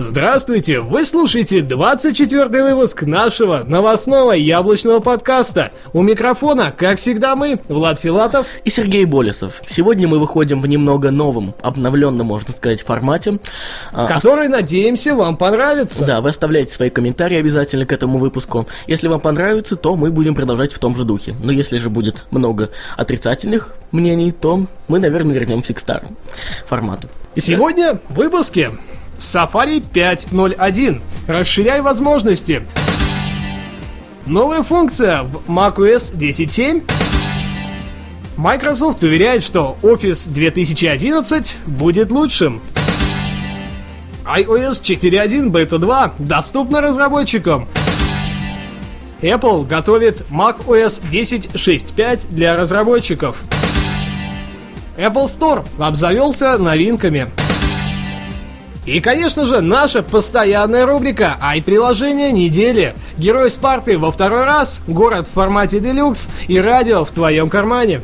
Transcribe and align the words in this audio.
Здравствуйте! 0.00 0.78
Вы 0.78 1.04
слушаете 1.04 1.60
24 1.60 2.62
выпуск 2.62 3.02
нашего 3.02 3.64
новостного 3.64 4.30
яблочного 4.30 5.00
подкаста. 5.00 5.72
У 5.92 6.02
микрофона, 6.02 6.70
как 6.70 7.00
всегда, 7.00 7.34
мы, 7.34 7.58
Влад 7.66 7.98
Филатов 7.98 8.46
и 8.62 8.70
Сергей 8.70 9.04
Болесов. 9.06 9.60
Сегодня 9.68 10.06
мы 10.06 10.20
выходим 10.20 10.62
в 10.62 10.68
немного 10.68 11.10
новом, 11.10 11.52
обновленном, 11.62 12.28
можно 12.28 12.54
сказать, 12.54 12.80
формате. 12.80 13.40
А, 13.90 14.06
который, 14.06 14.46
надеемся, 14.46 15.16
вам 15.16 15.36
понравится. 15.36 16.04
Да, 16.04 16.20
вы 16.20 16.30
оставляйте 16.30 16.72
свои 16.72 16.90
комментарии 16.90 17.36
обязательно 17.36 17.84
к 17.84 17.90
этому 17.90 18.18
выпуску. 18.18 18.68
Если 18.86 19.08
вам 19.08 19.20
понравится, 19.20 19.74
то 19.74 19.96
мы 19.96 20.12
будем 20.12 20.36
продолжать 20.36 20.72
в 20.72 20.78
том 20.78 20.94
же 20.94 21.02
духе. 21.02 21.34
Но 21.42 21.50
если 21.50 21.78
же 21.78 21.90
будет 21.90 22.24
много 22.30 22.70
отрицательных 22.96 23.74
мнений, 23.90 24.30
то 24.30 24.64
мы, 24.86 25.00
наверное, 25.00 25.34
вернемся 25.34 25.74
к 25.74 25.80
старому 25.80 26.14
формату. 26.68 27.08
Сегодня 27.34 27.98
в 28.08 28.14
выпуске 28.14 28.70
Safari 29.18 29.80
5.0.1. 29.80 31.00
Расширяй 31.26 31.80
возможности. 31.80 32.62
Новая 34.26 34.62
функция 34.62 35.22
в 35.22 35.48
macOS 35.48 36.14
10.7. 36.16 36.82
Microsoft 38.36 39.02
уверяет, 39.02 39.42
что 39.42 39.76
Office 39.82 40.28
2011 40.30 41.56
будет 41.66 42.10
лучшим. 42.10 42.60
iOS 44.24 44.82
4.1 44.82 45.50
Beta 45.50 45.78
2 45.78 46.14
доступна 46.18 46.80
разработчикам. 46.80 47.66
Apple 49.22 49.66
готовит 49.66 50.26
macOS 50.30 51.02
10.6.5 51.10 52.26
для 52.30 52.56
разработчиков. 52.56 53.36
Apple 54.96 55.26
Store 55.26 55.66
обзавелся 55.78 56.58
новинками. 56.58 57.28
И, 58.86 59.00
конечно 59.00 59.44
же, 59.44 59.60
наша 59.60 60.02
постоянная 60.02 60.86
рубрика 60.86 61.36
«Ай-приложение 61.42 62.32
недели». 62.32 62.94
Герой 63.18 63.50
Спарты 63.50 63.98
во 63.98 64.10
второй 64.10 64.44
раз, 64.44 64.80
город 64.86 65.28
в 65.28 65.32
формате 65.32 65.80
делюкс 65.80 66.26
и 66.46 66.58
радио 66.58 67.04
в 67.04 67.10
твоем 67.10 67.50
кармане. 67.50 68.00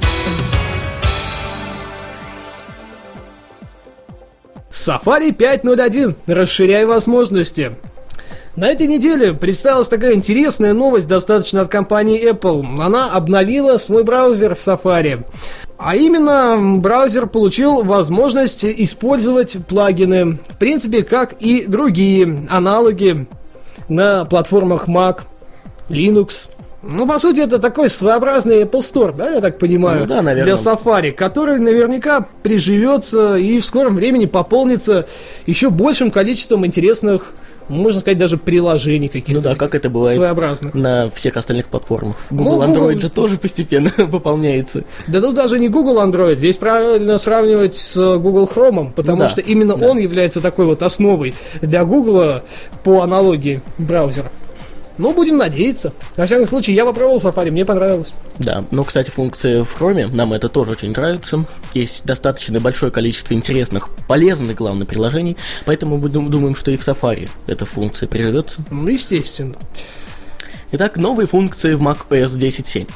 Safari 4.70 5.34
5.0.1. 5.34 6.16
Расширяй 6.26 6.84
возможности. 6.84 7.72
На 8.56 8.68
этой 8.68 8.86
неделе 8.86 9.32
представилась 9.32 9.88
такая 9.88 10.14
интересная 10.14 10.74
новость 10.74 11.08
достаточно 11.08 11.62
от 11.62 11.68
компании 11.68 12.30
Apple. 12.30 12.64
Она 12.80 13.10
обновила 13.12 13.78
свой 13.78 14.04
браузер 14.04 14.54
в 14.54 14.58
Safari. 14.58 15.24
А 15.76 15.96
именно, 15.96 16.78
браузер 16.78 17.26
получил 17.26 17.82
возможность 17.82 18.64
использовать 18.64 19.56
плагины, 19.66 20.38
в 20.48 20.56
принципе, 20.58 21.02
как 21.02 21.34
и 21.40 21.64
другие 21.66 22.46
аналоги 22.48 23.26
на 23.88 24.24
платформах 24.24 24.88
Mac, 24.88 25.22
Linux. 25.88 26.48
Ну, 26.86 27.06
по 27.06 27.18
сути, 27.18 27.40
это 27.40 27.58
такой 27.58 27.88
своеобразный 27.88 28.62
Apple 28.62 28.80
Store, 28.80 29.14
да, 29.16 29.30
я 29.30 29.40
так 29.40 29.58
понимаю, 29.58 30.00
ну, 30.00 30.06
да, 30.06 30.22
наверное. 30.22 30.54
для 30.54 30.62
Safari, 30.62 31.12
который 31.12 31.58
наверняка 31.58 32.26
приживется 32.42 33.36
и 33.36 33.58
в 33.58 33.64
скором 33.64 33.96
времени 33.96 34.26
пополнится 34.26 35.06
еще 35.46 35.70
большим 35.70 36.10
количеством 36.10 36.66
интересных 36.66 37.32
можно 37.68 38.00
сказать, 38.00 38.18
даже 38.18 38.36
приложений 38.36 39.08
каких-то. 39.08 39.32
Ну 39.34 39.40
да, 39.40 39.54
как 39.54 39.74
это 39.74 39.90
бывает 39.90 40.16
своеобразных. 40.16 40.74
на 40.74 41.10
всех 41.10 41.36
остальных 41.36 41.66
платформах. 41.66 42.16
Google, 42.30 42.62
ну, 42.62 42.62
Android 42.62 43.00
же 43.00 43.10
тоже 43.10 43.36
постепенно 43.38 43.90
пополняется. 44.10 44.84
Да 45.06 45.20
тут 45.20 45.34
даже 45.34 45.58
не 45.58 45.68
Google 45.68 45.98
Android, 46.02 46.36
здесь 46.36 46.56
правильно 46.56 47.18
сравнивать 47.18 47.76
с 47.76 48.18
Google 48.18 48.50
Chrome, 48.52 48.92
потому 48.92 49.18
да, 49.18 49.28
что 49.28 49.40
именно 49.40 49.76
да. 49.76 49.88
он 49.88 49.98
является 49.98 50.40
такой 50.40 50.66
вот 50.66 50.82
основой 50.82 51.34
для 51.60 51.84
Google 51.84 52.42
по 52.82 53.02
аналогии 53.02 53.60
браузера. 53.78 54.30
Ну, 54.96 55.12
будем 55.12 55.36
надеяться. 55.36 55.92
Во 56.16 56.26
всяком 56.26 56.46
случае, 56.46 56.76
я 56.76 56.84
попробовал 56.84 57.18
Safari, 57.18 57.50
мне 57.50 57.64
понравилось. 57.64 58.14
Да, 58.38 58.64
ну, 58.70 58.84
кстати, 58.84 59.10
функции 59.10 59.62
в 59.62 59.80
Chrome, 59.80 60.14
нам 60.14 60.32
это 60.32 60.48
тоже 60.48 60.72
очень 60.72 60.90
нравится. 60.92 61.44
Есть 61.74 62.04
достаточно 62.04 62.60
большое 62.60 62.92
количество 62.92 63.34
интересных, 63.34 63.88
полезных, 64.06 64.56
главное, 64.56 64.86
приложений, 64.86 65.36
поэтому 65.64 65.98
мы 65.98 66.08
думаем, 66.08 66.54
что 66.54 66.70
и 66.70 66.76
в 66.76 66.86
Safari 66.86 67.28
эта 67.46 67.66
функция 67.66 68.08
приживется. 68.08 68.60
Ну, 68.70 68.88
естественно. 68.88 69.56
Итак, 70.76 70.96
новые 70.96 71.26
функции 71.26 71.74
в 71.74 71.82
macOS 71.82 72.36
10.7. 72.36 72.88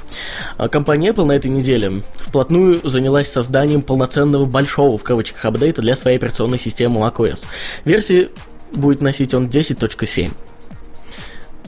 А 0.57 0.69
компания 0.69 1.11
Apple 1.11 1.25
на 1.25 1.33
этой 1.33 1.49
неделе 1.49 2.03
вплотную 2.17 2.81
занялась 2.89 3.31
созданием 3.31 3.83
полноценного 3.83 4.47
большого, 4.47 4.99
в 4.99 5.05
кавычках, 5.05 5.45
апдейта 5.45 5.81
для 5.81 5.95
своей 5.95 6.17
операционной 6.17 6.59
системы 6.59 7.01
macOS. 7.01 7.45
Версии 7.85 8.31
будет 8.73 9.01
носить 9.01 9.33
он 9.33 9.47
10.7. 9.47 10.33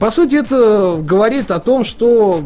По 0.01 0.09
сути, 0.09 0.37
это 0.37 0.99
говорит 0.99 1.51
о 1.51 1.59
том, 1.59 1.85
что 1.85 2.43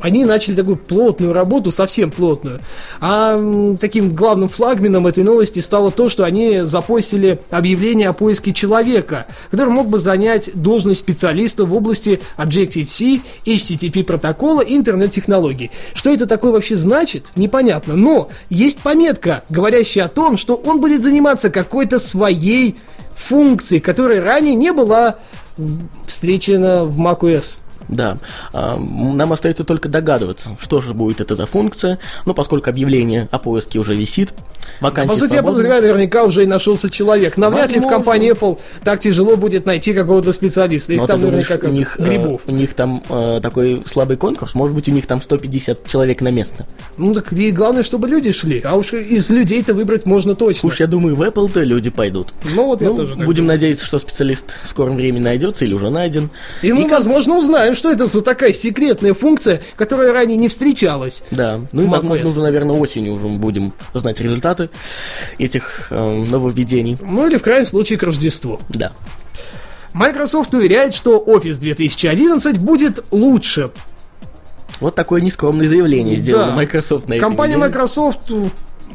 они 0.00 0.24
начали 0.24 0.54
такую 0.54 0.76
плотную 0.76 1.32
работу, 1.32 1.72
совсем 1.72 2.12
плотную. 2.12 2.60
А 3.00 3.76
таким 3.80 4.14
главным 4.14 4.48
флагменом 4.48 5.08
этой 5.08 5.24
новости 5.24 5.58
стало 5.58 5.90
то, 5.90 6.08
что 6.08 6.22
они 6.22 6.60
запостили 6.60 7.40
объявление 7.50 8.08
о 8.08 8.12
поиске 8.12 8.52
человека, 8.52 9.26
который 9.50 9.70
мог 9.70 9.88
бы 9.88 9.98
занять 9.98 10.48
должность 10.54 11.00
специалиста 11.00 11.64
в 11.64 11.74
области 11.74 12.20
Objective-C, 12.36 13.22
HTTP 13.44 14.04
протокола 14.04 14.60
и 14.60 14.76
интернет-технологий. 14.76 15.72
Что 15.92 16.14
это 16.14 16.26
такое 16.26 16.52
вообще 16.52 16.76
значит, 16.76 17.32
непонятно. 17.34 17.96
Но 17.96 18.28
есть 18.48 18.78
пометка, 18.78 19.42
говорящая 19.48 20.04
о 20.04 20.08
том, 20.08 20.36
что 20.36 20.54
он 20.54 20.80
будет 20.80 21.02
заниматься 21.02 21.50
какой-то 21.50 21.98
своей 21.98 22.76
функцией, 23.16 23.80
которая 23.80 24.20
ранее 24.20 24.54
не 24.54 24.72
была 24.72 25.16
встречена 26.06 26.84
в 26.84 27.00
macOS. 27.00 27.58
Да, 27.88 28.18
а, 28.52 28.76
нам 28.76 29.32
остается 29.32 29.64
только 29.64 29.88
догадываться, 29.88 30.56
что 30.60 30.80
же 30.80 30.94
будет 30.94 31.20
это 31.20 31.36
за 31.36 31.46
функция, 31.46 31.98
но 32.24 32.34
поскольку 32.34 32.70
объявление 32.70 33.28
о 33.30 33.38
поиске 33.38 33.78
уже 33.78 33.94
висит, 33.94 34.32
вакансия 34.80 35.08
По 35.08 35.16
сути, 35.16 35.30
свободна. 35.30 35.36
я 35.36 35.42
подозреваю, 35.42 35.82
наверняка 35.82 36.24
уже 36.24 36.42
и 36.42 36.46
нашелся 36.46 36.90
человек. 36.90 37.36
Навряд 37.36 37.70
ли 37.70 37.80
в 37.80 37.88
компании 37.88 38.32
Apple 38.32 38.58
так 38.82 39.00
тяжело 39.00 39.36
будет 39.36 39.66
найти 39.66 39.92
какого-то 39.92 40.32
специалиста. 40.32 40.92
Их 40.92 41.00
но 41.00 41.06
там 41.06 41.20
наверняка 41.20 41.58
как 41.58 41.70
у 41.70 41.72
них, 41.72 41.96
грибов. 41.98 42.42
Э, 42.46 42.50
у 42.50 42.54
них 42.54 42.74
там 42.74 43.02
э, 43.08 43.40
такой 43.42 43.82
слабый 43.86 44.16
конкурс, 44.16 44.54
может 44.54 44.74
быть, 44.74 44.88
у 44.88 44.92
них 44.92 45.06
там 45.06 45.22
150 45.22 45.86
человек 45.88 46.20
на 46.20 46.30
место. 46.30 46.66
Ну 46.96 47.14
так 47.14 47.32
и 47.32 47.50
главное, 47.52 47.82
чтобы 47.82 48.08
люди 48.08 48.32
шли, 48.32 48.60
а 48.64 48.74
уж 48.76 48.92
из 48.92 49.30
людей-то 49.30 49.74
выбрать 49.74 50.06
можно 50.06 50.34
точно. 50.34 50.68
Уж 50.68 50.80
я 50.80 50.86
думаю, 50.86 51.14
в 51.14 51.22
Apple-то 51.22 51.62
люди 51.62 51.90
пойдут. 51.90 52.32
Ну 52.54 52.66
вот 52.66 52.80
ну, 52.80 52.90
я 52.90 52.96
тоже 52.96 53.14
Будем 53.14 53.46
надеяться, 53.46 53.86
что 53.86 53.98
специалист 53.98 54.56
в 54.62 54.68
скором 54.68 54.96
времени 54.96 55.22
найдется 55.22 55.64
или 55.64 55.74
уже 55.74 55.90
найден. 55.90 56.30
И, 56.62 56.68
и 56.68 56.72
мы, 56.72 56.84
как... 56.84 56.92
возможно, 56.92 57.38
узнаем, 57.38 57.74
что 57.76 57.90
это 57.90 58.06
за 58.06 58.22
такая 58.22 58.52
секретная 58.52 59.14
функция, 59.14 59.62
которая 59.76 60.12
ранее 60.12 60.36
не 60.36 60.48
встречалась. 60.48 61.22
Да, 61.30 61.60
ну 61.72 61.82
и, 61.82 61.86
возможно, 61.86 62.28
уже, 62.28 62.40
наверное, 62.40 62.76
осенью 62.76 63.14
уже 63.14 63.26
будем 63.26 63.72
знать 63.94 64.20
результаты 64.20 64.70
этих 65.38 65.88
э, 65.90 66.24
нововведений. 66.24 66.96
Ну 67.00 67.26
или, 67.28 67.36
в 67.36 67.42
крайнем 67.42 67.66
случае, 67.66 67.98
к 67.98 68.02
Рождеству. 68.02 68.58
Да. 68.68 68.92
Microsoft 69.92 70.52
уверяет, 70.52 70.94
что 70.94 71.22
Office 71.26 71.58
2011 71.58 72.58
будет 72.58 73.04
лучше. 73.10 73.70
Вот 74.80 74.94
такое 74.94 75.22
нескромное 75.22 75.68
заявление 75.68 76.16
сделала 76.16 76.48
да. 76.48 76.56
Microsoft 76.56 77.08
на 77.08 77.14
этой 77.14 77.22
Компания 77.22 77.54
неделе. 77.54 77.68
Microsoft 77.70 78.30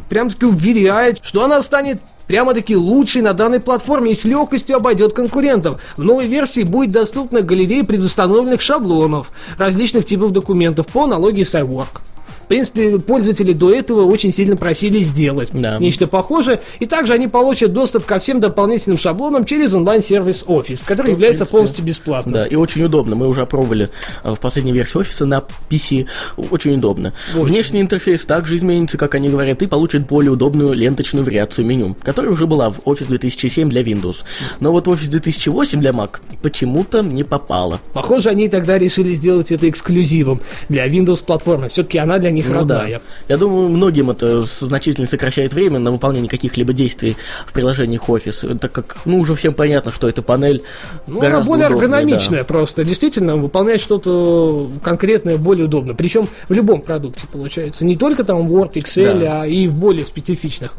прям 0.09 0.29
таки 0.29 0.45
уверяет, 0.45 1.19
что 1.23 1.44
она 1.44 1.63
станет 1.63 2.01
прямо-таки 2.31 2.78
лучший 2.78 3.22
на 3.22 3.33
данной 3.33 3.60
платформе 3.60 4.13
и 4.13 4.16
с 4.16 4.24
легкостью 4.24 4.78
обойдет 4.78 5.12
конкурентов. 5.12 5.81
В 5.98 6.04
новой 6.06 6.28
версии 6.28 6.63
будет 6.63 6.94
доступна 6.94 7.42
галерея 7.42 7.83
предустановленных 7.83 8.62
шаблонов 8.62 9.31
различных 9.57 10.06
типов 10.06 10.31
документов 10.31 10.88
по 10.88 11.04
аналогии 11.04 11.44
с 11.44 11.54
iWork. 11.56 12.10
Принципе, 12.51 13.00
пользователи 13.00 13.53
до 13.53 13.71
этого 13.74 14.03
очень 14.06 14.33
сильно 14.33 14.57
просили 14.57 15.00
сделать 15.00 15.50
Да. 15.53 15.77
нечто 15.80 16.06
похожее. 16.07 16.59
И 16.80 16.86
также 16.86 17.13
они 17.13 17.27
получат 17.30 17.71
доступ 17.71 18.06
ко 18.06 18.19
всем 18.19 18.39
дополнительным 18.42 18.98
шаблонам 19.00 19.45
через 19.45 19.74
онлайн-сервис 19.74 20.44
Office, 20.48 20.83
который 20.86 21.07
Ну, 21.07 21.13
в 21.13 21.15
является 21.19 21.45
принципе, 21.45 21.51
полностью 21.57 21.86
бесплатным. 21.86 22.33
Да, 22.33 22.45
и 22.45 22.56
очень 22.56 22.83
удобно. 22.83 23.15
Мы 23.15 23.27
уже 23.30 23.42
опробовали 23.42 23.89
э, 24.24 24.33
в 24.36 24.39
последней 24.39 24.74
версии 24.74 24.98
офиса 24.98 25.25
на 25.25 25.44
PC. 25.69 26.07
Очень 26.51 26.75
удобно. 26.75 27.13
Очень. 27.33 27.45
Внешний 27.45 27.81
интерфейс 27.81 28.25
также 28.25 28.57
изменится, 28.57 28.97
как 28.97 29.15
они 29.15 29.30
говорят, 29.30 29.62
и 29.62 29.68
получит 29.68 30.07
более 30.07 30.31
удобную 30.31 30.74
ленточную 30.74 31.24
вариацию 31.25 31.65
меню, 31.65 31.95
которая 32.04 32.31
уже 32.31 32.47
была 32.47 32.69
в 32.69 32.80
Office 32.80 33.07
2007 33.07 33.69
для 33.69 33.81
Windows. 33.81 34.18
Но 34.59 34.71
вот 34.74 34.88
Office 34.88 35.09
2008 35.09 35.80
для 35.80 35.92
Mac 35.92 36.18
почему-то 36.42 37.01
не 37.01 37.24
попала. 37.24 37.80
Похоже, 37.94 38.30
они 38.30 38.50
тогда 38.50 38.77
решили 38.77 39.13
сделать 39.13 39.51
это 39.51 39.69
эксклюзивом 39.69 40.42
для 40.69 40.86
Windows 40.88 41.24
платформы. 41.24 41.69
Все-таки 41.69 41.97
она 41.97 42.18
для 42.18 42.31
них 42.31 42.40
Ну 42.47 42.53
родная. 42.53 42.99
да. 42.99 43.01
Я 43.27 43.38
думаю, 43.38 43.69
многим 43.69 44.09
это 44.11 44.43
значительно 44.45 45.07
сокращает 45.07 45.53
время 45.53 45.79
на 45.79 45.91
выполнение 45.91 46.29
каких-либо 46.29 46.73
действий 46.73 47.17
в 47.45 47.53
приложениях 47.53 48.07
Office, 48.09 48.57
так 48.59 48.71
как, 48.71 48.97
ну, 49.05 49.19
уже 49.19 49.35
всем 49.35 49.53
понятно, 49.53 49.91
что 49.91 50.07
эта 50.07 50.21
панель 50.21 50.63
Ну, 51.07 51.19
она 51.19 51.41
более 51.41 51.67
удобнее, 51.67 51.89
да. 51.89 51.97
эргономичная 51.97 52.43
просто. 52.43 52.83
Действительно, 52.83 53.38
выполнять 53.38 53.81
что-то 53.81 54.69
конкретное 54.83 55.38
более 55.38 55.65
удобно. 55.65 55.93
Причем 55.95 56.27
в 56.49 56.53
любом 56.53 56.81
продукте 56.81 57.27
получается. 57.31 57.85
Не 57.85 57.95
только 57.95 58.23
там 58.23 58.47
Word, 58.47 58.73
Excel, 58.73 59.19
Да. 59.19 59.41
а 59.41 59.47
и 59.47 59.67
в 59.67 59.77
более 59.79 60.05
специфичных. 60.05 60.71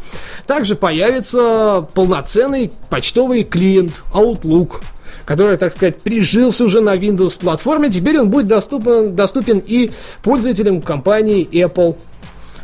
Также 0.46 0.74
появится 0.74 1.86
полноценный 1.94 2.72
почтовый 2.90 3.42
клиент 3.44 4.02
Outlook 4.12 4.82
который, 5.24 5.56
так 5.56 5.72
сказать, 5.72 6.00
прижился 6.00 6.64
уже 6.64 6.80
на 6.80 6.96
Windows 6.96 7.38
платформе. 7.38 7.90
Теперь 7.90 8.20
он 8.20 8.30
будет 8.30 8.46
доступен, 8.46 9.14
доступен 9.14 9.62
и 9.64 9.90
пользователям 10.22 10.82
компании 10.82 11.48
Apple. 11.52 11.96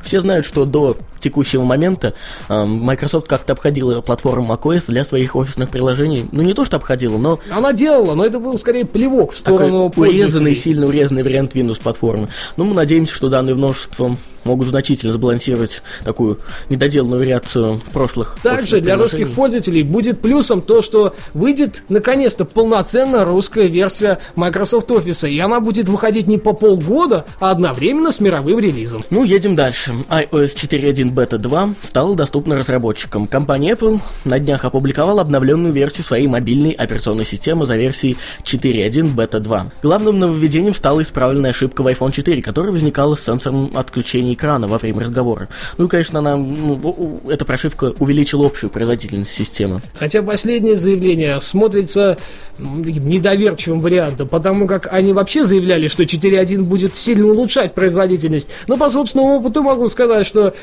Все 0.03 0.21
знают, 0.21 0.47
что 0.47 0.65
до 0.65 0.97
текущего 1.21 1.65
момента 1.65 2.15
э, 2.49 2.65
Microsoft 2.65 3.27
как-то 3.27 3.53
обходила 3.53 4.01
платформу 4.01 4.53
macOS 4.53 4.85
для 4.89 5.05
своих 5.05 5.37
офисных 5.37 5.69
приложений. 5.69 6.29
Ну, 6.33 6.43
не 6.43 6.55
то, 6.55 6.65
что 6.65 6.77
обходила, 6.77 7.19
но 7.19 7.41
Она 7.51 7.73
делала, 7.73 8.15
но 8.15 8.25
это 8.25 8.39
был 8.39 8.57
скорее 8.59 8.85
плевок 8.85 9.33
в 9.33 9.43
такой 9.43 9.67
сторону 9.67 9.93
урезанный, 9.97 10.21
пользователей. 10.21 10.55
сильно 10.55 10.87
урезанный 10.87 11.23
вариант 11.23 11.55
Windows 11.55 11.81
платформы. 11.83 12.29
Ну, 12.57 12.65
мы 12.65 12.75
надеемся, 12.75 13.15
что 13.15 13.29
данные 13.29 13.55
множества 13.55 14.17
могут 14.49 14.69
значительно 14.69 15.13
сбалансировать 15.13 15.83
такую 16.05 16.39
недоделанную 16.69 17.21
вариацию 17.21 17.81
прошлых 17.93 18.37
Также 18.43 18.81
для 18.81 18.97
русских 18.97 19.33
пользователей 19.33 19.83
будет 19.83 20.21
плюсом 20.21 20.63
то, 20.63 20.83
что 20.83 21.15
выйдет 21.35 21.85
наконец-то 21.89 22.45
полноценная 22.45 23.25
русская 23.25 23.67
версия 23.67 24.19
Microsoft 24.35 24.91
Office, 24.91 25.31
и 25.31 25.39
она 25.39 25.61
будет 25.61 25.89
выходить 25.89 26.27
не 26.27 26.39
по 26.39 26.53
полгода, 26.53 27.27
а 27.41 27.51
одновременно 27.51 28.11
с 28.11 28.21
мировым 28.21 28.59
релизом. 28.59 29.05
Ну, 29.11 29.23
едем 29.25 29.55
дальше. 29.55 29.93
iOS 30.09 30.57
4.1 30.57 31.13
Beta 31.13 31.39
2 31.39 31.75
стала 31.83 32.17
доступна 32.17 32.57
разработчикам. 32.57 33.27
Компания 33.27 33.73
Apple 33.73 34.01
на 34.25 34.39
днях 34.39 34.65
опубликовала 34.65 35.21
обновленную 35.21 35.73
версию 35.73 36.05
своей 36.05 36.27
мобильной 36.27 36.73
операционной 36.73 37.27
системы 37.27 37.67
за 37.67 37.77
версией 37.77 38.17
4.1 38.45 39.15
Beta 39.15 39.41
2. 39.41 39.73
Главным 39.83 40.19
нововведением 40.19 40.75
стала 40.75 41.03
исправленная 41.03 41.51
ошибка 41.51 41.83
в 41.83 41.87
iPhone 41.87 42.13
4, 42.13 42.41
которая 42.43 42.73
возникала 42.73 43.15
с 43.15 43.25
сенсором 43.25 43.71
отключения 43.75 44.35
экрана 44.39 44.69
во 44.69 44.79
время 44.79 45.01
разговора. 45.01 45.49
Ну 45.77 45.87
и, 45.87 45.89
конечно, 45.89 46.21
она, 46.21 46.37
ну, 46.37 47.21
эта 47.29 47.45
прошивка 47.45 47.93
увеличила 47.99 48.47
общую 48.47 48.71
производительность 48.71 49.33
системы. 49.33 49.83
Хотя 49.99 50.23
последнее 50.23 50.77
заявление 50.77 51.41
смотрится 51.41 52.17
таким 52.57 53.09
недоверчивым 53.09 53.81
вариантом, 53.81 54.29
потому 54.29 54.67
как 54.67 54.93
они 54.93 55.13
вообще 55.13 55.45
заявляли, 55.45 55.89
что 55.89 56.05
4.1 56.05 56.63
будет 56.63 56.97
сильно 56.97 57.27
улучшать 57.27 57.75
производительность. 57.75 58.49
Но 58.69 58.77
по 58.77 58.89
собственному 58.89 59.37
опыту 59.37 59.63
могу 59.63 59.89
сказать, 59.89 60.27
что 60.27 60.55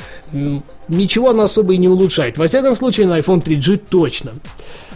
ничего 0.88 1.30
она 1.30 1.44
особо 1.44 1.74
и 1.74 1.77
не 1.77 1.88
улучшает. 1.88 2.38
Во 2.38 2.48
всяком 2.48 2.75
случае, 2.75 3.07
на 3.07 3.19
iPhone 3.19 3.44
3G 3.44 3.81
точно. 3.89 4.33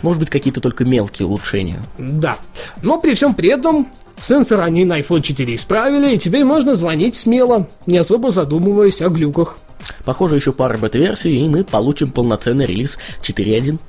Может 0.02 0.20
быть, 0.20 0.30
какие-то 0.30 0.62
только 0.62 0.86
мелкие 0.86 1.28
улучшения. 1.28 1.84
Да. 1.98 2.38
Но 2.82 3.00
при 3.02 3.14
всем 3.14 3.34
при 3.34 3.50
этом 3.50 3.88
сенсор 4.22 4.62
они 4.62 4.86
на 4.86 5.00
iPhone 5.00 5.22
4 5.22 5.56
исправили, 5.56 6.16
и 6.16 6.18
теперь 6.18 6.44
можно 6.44 6.76
звонить 6.76 7.16
смело, 7.16 7.68
не 7.86 7.98
особо 7.98 8.32
задумываясь 8.32 9.02
о 9.02 9.10
глюках. 9.10 9.58
Похоже, 10.06 10.36
еще 10.36 10.52
пара 10.52 10.78
бета-версий, 10.78 11.40
и 11.40 11.48
мы 11.48 11.64
получим 11.64 12.12
полноценный 12.12 12.66
релиз 12.66 12.98
4.1. 13.24 13.80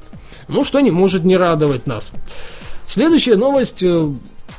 Ну, 0.48 0.64
что 0.64 0.80
не 0.80 0.90
может 0.90 1.24
не 1.24 1.36
радовать 1.36 1.86
нас. 1.86 2.12
Следующая 2.86 3.36
новость 3.36 3.82
э, 3.82 4.08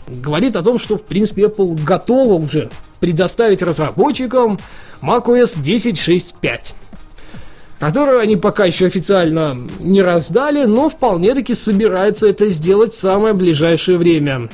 говорит 0.08 0.56
о 0.56 0.64
том, 0.64 0.80
что, 0.80 0.98
в 0.98 1.04
принципе, 1.04 1.44
Apple 1.44 1.84
готова 1.84 2.34
уже 2.34 2.70
предоставить 3.00 3.62
разработчикам 3.62 4.60
macOS 5.02 5.60
10.6.5 5.60 6.74
которую 7.82 8.20
они 8.20 8.36
пока 8.36 8.66
еще 8.66 8.86
официально 8.86 9.58
не 9.80 10.04
раздали, 10.04 10.66
но 10.66 10.88
вполне-таки 10.88 11.56
собирается 11.56 12.28
это 12.28 12.48
сделать 12.50 12.94
в 12.94 13.00
самое 13.00 13.34
ближайшее 13.34 13.98
время. 13.98 14.50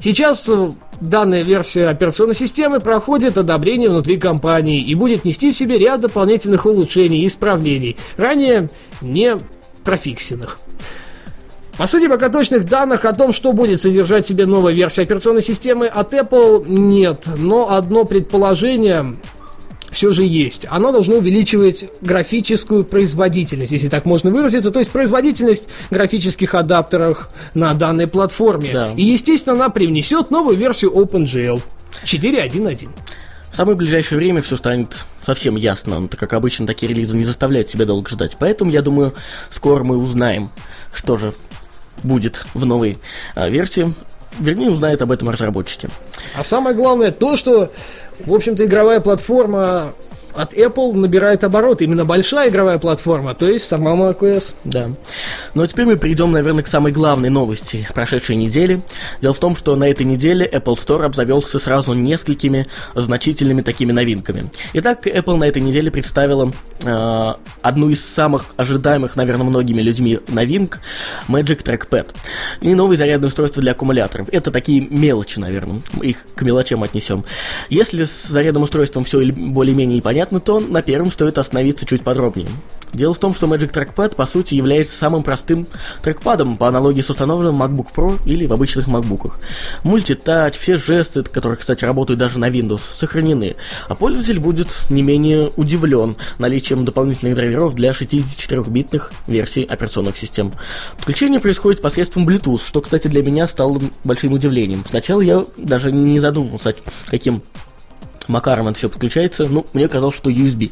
Сейчас 0.00 0.48
э, 0.48 0.72
данная 1.00 1.42
версия 1.42 1.86
операционной 1.86 2.34
системы 2.34 2.80
проходит 2.80 3.38
одобрение 3.38 3.88
внутри 3.88 4.18
компании 4.18 4.82
и 4.82 4.96
будет 4.96 5.24
нести 5.24 5.52
в 5.52 5.56
себе 5.56 5.78
ряд 5.78 6.00
дополнительных 6.00 6.66
улучшений 6.66 7.22
и 7.22 7.28
исправлений, 7.28 7.96
ранее 8.16 8.68
не 9.00 9.36
профиксенных. 9.84 10.58
По 11.78 11.86
сути, 11.86 12.08
пока 12.08 12.30
точных 12.30 12.68
данных 12.68 13.04
о 13.04 13.12
том, 13.12 13.32
что 13.32 13.52
будет 13.52 13.80
содержать 13.80 14.24
в 14.24 14.28
себе 14.28 14.44
новая 14.44 14.72
версия 14.72 15.02
операционной 15.02 15.40
системы 15.40 15.86
от 15.86 16.12
Apple, 16.12 16.64
нет. 16.66 17.28
Но 17.36 17.70
одно 17.70 18.04
предположение 18.04 19.14
все 19.92 20.12
же 20.12 20.24
есть. 20.24 20.66
Оно 20.68 20.90
должно 20.90 21.16
увеличивать 21.16 21.84
графическую 22.00 22.84
производительность, 22.84 23.72
если 23.72 23.88
так 23.88 24.04
можно 24.04 24.30
выразиться, 24.30 24.70
то 24.70 24.78
есть 24.78 24.90
производительность 24.90 25.68
графических 25.90 26.54
адаптеров 26.54 27.28
на 27.54 27.74
данной 27.74 28.06
платформе. 28.06 28.72
Да. 28.72 28.92
И, 28.96 29.02
естественно, 29.02 29.54
она 29.54 29.68
привнесет 29.68 30.30
новую 30.30 30.56
версию 30.56 30.92
OpenGL 30.92 31.62
4.1.1. 32.04 32.88
В 33.52 33.56
самое 33.56 33.76
ближайшее 33.76 34.18
время 34.18 34.40
все 34.40 34.56
станет 34.56 35.04
совсем 35.24 35.56
ясно, 35.56 36.08
так 36.08 36.18
как 36.18 36.32
обычно 36.32 36.66
такие 36.66 36.90
релизы 36.90 37.16
не 37.16 37.24
заставляют 37.24 37.68
себя 37.68 37.84
долго 37.84 38.08
ждать. 38.08 38.36
Поэтому, 38.38 38.70
я 38.70 38.80
думаю, 38.80 39.12
скоро 39.50 39.84
мы 39.84 39.98
узнаем, 39.98 40.50
что 40.94 41.18
же 41.18 41.34
будет 42.02 42.46
в 42.54 42.64
новой 42.64 42.98
а, 43.34 43.50
версии. 43.50 43.94
Вернее, 44.40 44.70
узнают 44.70 45.02
об 45.02 45.12
этом 45.12 45.28
разработчики. 45.28 45.90
А 46.34 46.42
самое 46.42 46.74
главное 46.74 47.10
то, 47.10 47.36
что, 47.36 47.70
в 48.26 48.34
общем-то, 48.34 48.64
игровая 48.64 49.00
платформа 49.00 49.92
от 50.34 50.54
Apple 50.54 50.94
набирает 50.94 51.44
обороты. 51.44 51.84
Именно 51.84 52.04
большая 52.04 52.50
игровая 52.50 52.78
платформа, 52.78 53.34
то 53.34 53.48
есть 53.48 53.66
сама 53.66 53.92
macOS. 53.92 54.54
Да. 54.64 54.90
Ну 55.54 55.62
а 55.62 55.66
теперь 55.66 55.86
мы 55.86 55.96
перейдем, 55.96 56.32
наверное, 56.32 56.62
к 56.62 56.68
самой 56.68 56.92
главной 56.92 57.30
новости 57.30 57.86
прошедшей 57.94 58.36
недели. 58.36 58.82
Дело 59.20 59.34
в 59.34 59.38
том, 59.38 59.56
что 59.56 59.76
на 59.76 59.88
этой 59.88 60.04
неделе 60.04 60.48
Apple 60.50 60.74
Store 60.74 61.04
обзавелся 61.04 61.58
сразу 61.58 61.94
несколькими 61.94 62.66
значительными 62.94 63.62
такими 63.62 63.92
новинками. 63.92 64.50
Итак, 64.74 65.06
Apple 65.06 65.36
на 65.36 65.44
этой 65.44 65.62
неделе 65.62 65.90
представила 65.90 66.52
э, 66.84 67.32
одну 67.62 67.90
из 67.90 68.04
самых 68.04 68.46
ожидаемых, 68.56 69.16
наверное, 69.16 69.44
многими 69.44 69.80
людьми 69.82 70.20
новинок 70.28 70.80
Magic 71.28 71.62
Trackpad. 71.62 72.08
И 72.60 72.74
новое 72.74 72.96
зарядное 72.96 73.28
устройство 73.28 73.62
для 73.62 73.72
аккумуляторов. 73.72 74.28
Это 74.30 74.50
такие 74.50 74.80
мелочи, 74.80 75.38
наверное. 75.38 75.82
Их 76.02 76.24
к 76.34 76.42
мелочам 76.42 76.82
отнесем. 76.82 77.24
Если 77.68 78.04
с 78.04 78.26
зарядным 78.26 78.62
устройством 78.62 79.04
все 79.04 79.24
более-менее 79.32 79.98
непонятно, 80.22 80.40
то 80.40 80.60
на 80.60 80.82
первом 80.82 81.10
стоит 81.10 81.38
остановиться 81.38 81.86
чуть 81.86 82.02
подробнее. 82.02 82.48
Дело 82.92 83.14
в 83.14 83.18
том, 83.18 83.34
что 83.34 83.46
Magic 83.46 83.72
Trackpad 83.72 84.14
по 84.14 84.26
сути 84.26 84.54
является 84.54 84.96
самым 84.96 85.22
простым 85.22 85.66
трекпадом 86.02 86.58
по 86.58 86.68
аналогии 86.68 87.00
с 87.00 87.08
установленным 87.08 87.62
MacBook 87.62 87.86
Pro 87.94 88.20
или 88.26 88.46
в 88.46 88.52
обычных 88.52 88.86
MacBook'ах. 88.86 89.40
Мультитач, 89.82 90.58
все 90.58 90.76
жесты, 90.76 91.22
которые, 91.22 91.56
кстати, 91.56 91.84
работают 91.84 92.20
даже 92.20 92.38
на 92.38 92.50
Windows, 92.50 92.82
сохранены. 92.92 93.56
А 93.88 93.94
пользователь 93.94 94.38
будет 94.38 94.76
не 94.90 95.02
менее 95.02 95.50
удивлен 95.56 96.16
наличием 96.38 96.84
дополнительных 96.84 97.34
драйверов 97.34 97.74
для 97.74 97.92
64-битных 97.92 99.10
версий 99.26 99.64
операционных 99.64 100.18
систем. 100.18 100.52
Подключение 100.98 101.40
происходит 101.40 101.80
посредством 101.80 102.28
Bluetooth, 102.28 102.60
что, 102.62 102.82
кстати, 102.82 103.08
для 103.08 103.22
меня 103.22 103.48
стало 103.48 103.80
большим 104.04 104.32
удивлением. 104.32 104.84
Сначала 104.86 105.22
я 105.22 105.46
даже 105.56 105.92
не 105.92 106.20
задумывался, 106.20 106.74
каким 107.08 107.42
макаром 108.28 108.68
это 108.68 108.78
все 108.78 108.88
подключается. 108.88 109.46
Ну, 109.48 109.66
мне 109.72 109.88
казалось, 109.88 110.16
что 110.16 110.30
USB. 110.30 110.70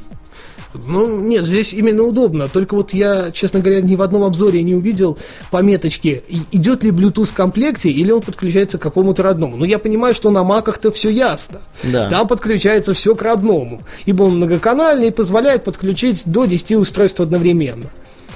Ну, 0.73 1.21
нет, 1.21 1.45
здесь 1.45 1.73
именно 1.73 2.05
удобно. 2.05 2.49
Только 2.49 2.75
вот 2.75 2.93
я, 2.93 3.31
честно 3.33 3.61
говоря, 3.61 3.81
ни 3.81 3.97
в 3.97 4.03
одном 4.03 4.23
обзоре 4.23 4.63
не 4.63 4.75
увидел 4.75 5.19
пометочки, 5.51 6.23
идет 6.53 6.85
ли 6.85 6.91
Bluetooth 6.91 7.25
в 7.25 7.35
комплекте 7.35 7.91
или 7.91 8.13
он 8.13 8.23
подключается 8.23 8.79
к 8.79 8.83
какому-то 8.83 9.23
родному. 9.23 9.57
Но 9.57 9.65
я 9.65 9.79
понимаю, 9.79 10.15
что 10.15 10.31
на 10.31 10.45
маках-то 10.45 10.93
все 10.93 11.11
ясно. 11.11 11.61
Да. 11.83 12.09
Там 12.09 12.29
подключается 12.29 12.95
все 12.95 13.17
к 13.17 13.23
родному. 13.23 13.83
Ибо 14.05 14.25
он 14.25 14.37
многоканальный 14.37 15.09
и 15.09 15.11
позволяет 15.11 15.65
подключить 15.65 16.23
до 16.25 16.45
10 16.45 16.73
устройств 16.73 17.21
одновременно. 17.21 17.91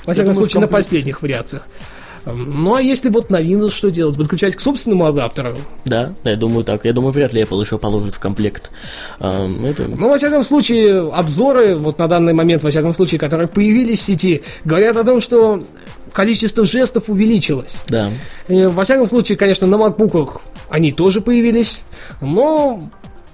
Во 0.04 0.12
всяком 0.12 0.32
думаю, 0.32 0.48
случае, 0.48 0.60
на 0.62 0.68
последних 0.68 1.22
вариациях. 1.22 1.66
Ну 2.26 2.74
а 2.74 2.80
если 2.80 3.10
вот 3.10 3.30
на 3.30 3.42
Windows 3.42 3.70
что 3.70 3.90
делать? 3.90 4.16
Подключать 4.16 4.56
к 4.56 4.60
собственному 4.60 5.06
адаптеру? 5.06 5.56
Да, 5.84 6.14
я 6.24 6.36
думаю 6.36 6.64
так. 6.64 6.84
Я 6.84 6.92
думаю, 6.92 7.12
вряд 7.12 7.32
ли 7.32 7.42
Apple 7.42 7.60
еще 7.60 7.78
положит 7.78 8.14
в 8.14 8.18
комплект. 8.18 8.70
это... 9.18 9.84
Ну, 9.88 10.10
во 10.10 10.16
всяком 10.16 10.42
случае, 10.44 11.10
обзоры, 11.12 11.76
вот 11.76 11.98
на 11.98 12.08
данный 12.08 12.32
момент, 12.32 12.62
во 12.62 12.70
всяком 12.70 12.94
случае, 12.94 13.18
которые 13.18 13.48
появились 13.48 13.98
в 13.98 14.02
сети, 14.02 14.42
говорят 14.64 14.96
о 14.96 15.04
том, 15.04 15.20
что 15.20 15.62
количество 16.12 16.64
жестов 16.64 17.08
увеличилось. 17.08 17.76
Да. 17.88 18.10
Э, 18.48 18.68
Во 18.68 18.84
всяком 18.84 19.06
случае, 19.06 19.36
конечно, 19.36 19.66
на 19.66 19.76
макбуках 19.76 20.40
они 20.70 20.92
тоже 20.92 21.20
появились, 21.20 21.82
но 22.20 22.80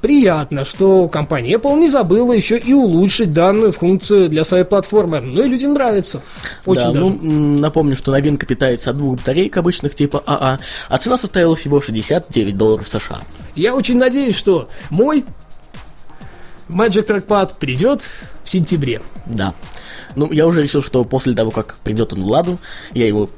приятно, 0.01 0.65
что 0.65 1.09
компания 1.09 1.55
Apple 1.55 1.79
не 1.79 1.89
забыла 1.89 2.33
еще 2.33 2.59
и 2.59 2.73
улучшить 2.73 3.33
данную 3.33 3.73
функцию 3.73 4.29
для 4.29 4.45
своей 4.45 4.65
платформы. 4.65 5.21
Ну 5.21 5.43
и 5.43 5.49
людям 5.49 5.75
нравится. 5.75 6.23
Очень 6.67 6.93
да, 6.93 6.93
даже. 6.93 7.05
ну, 7.05 7.59
напомню, 7.59 7.97
что 7.97 8.13
новинка 8.13 8.47
питается 8.47 8.91
от 8.91 8.97
двух 8.97 9.19
батареек 9.19 9.57
обычных 9.57 9.95
типа 9.95 10.23
АА, 10.27 10.59
а 10.89 10.99
цена 10.99 11.17
составила 11.17 11.57
всего 11.57 11.81
69 11.81 12.57
долларов 12.57 12.89
США. 12.89 13.21
Я 13.55 13.75
очень 13.75 13.99
надеюсь, 13.99 14.37
что 14.37 14.69
мой 14.91 15.25
Magic 16.69 17.07
Trackpad 17.07 17.55
придет 17.59 18.11
в 18.45 18.49
сентябре. 18.49 19.03
Да. 19.27 19.55
Ну, 20.17 20.33
я 20.33 20.47
уже 20.47 20.63
решил, 20.63 20.83
что 20.83 21.05
после 21.05 21.35
того, 21.35 21.51
как 21.51 21.77
придет 21.85 22.13
он 22.13 22.23
в 22.23 22.27
ладу, 22.27 22.59
я 22.95 23.07
его 23.07 23.31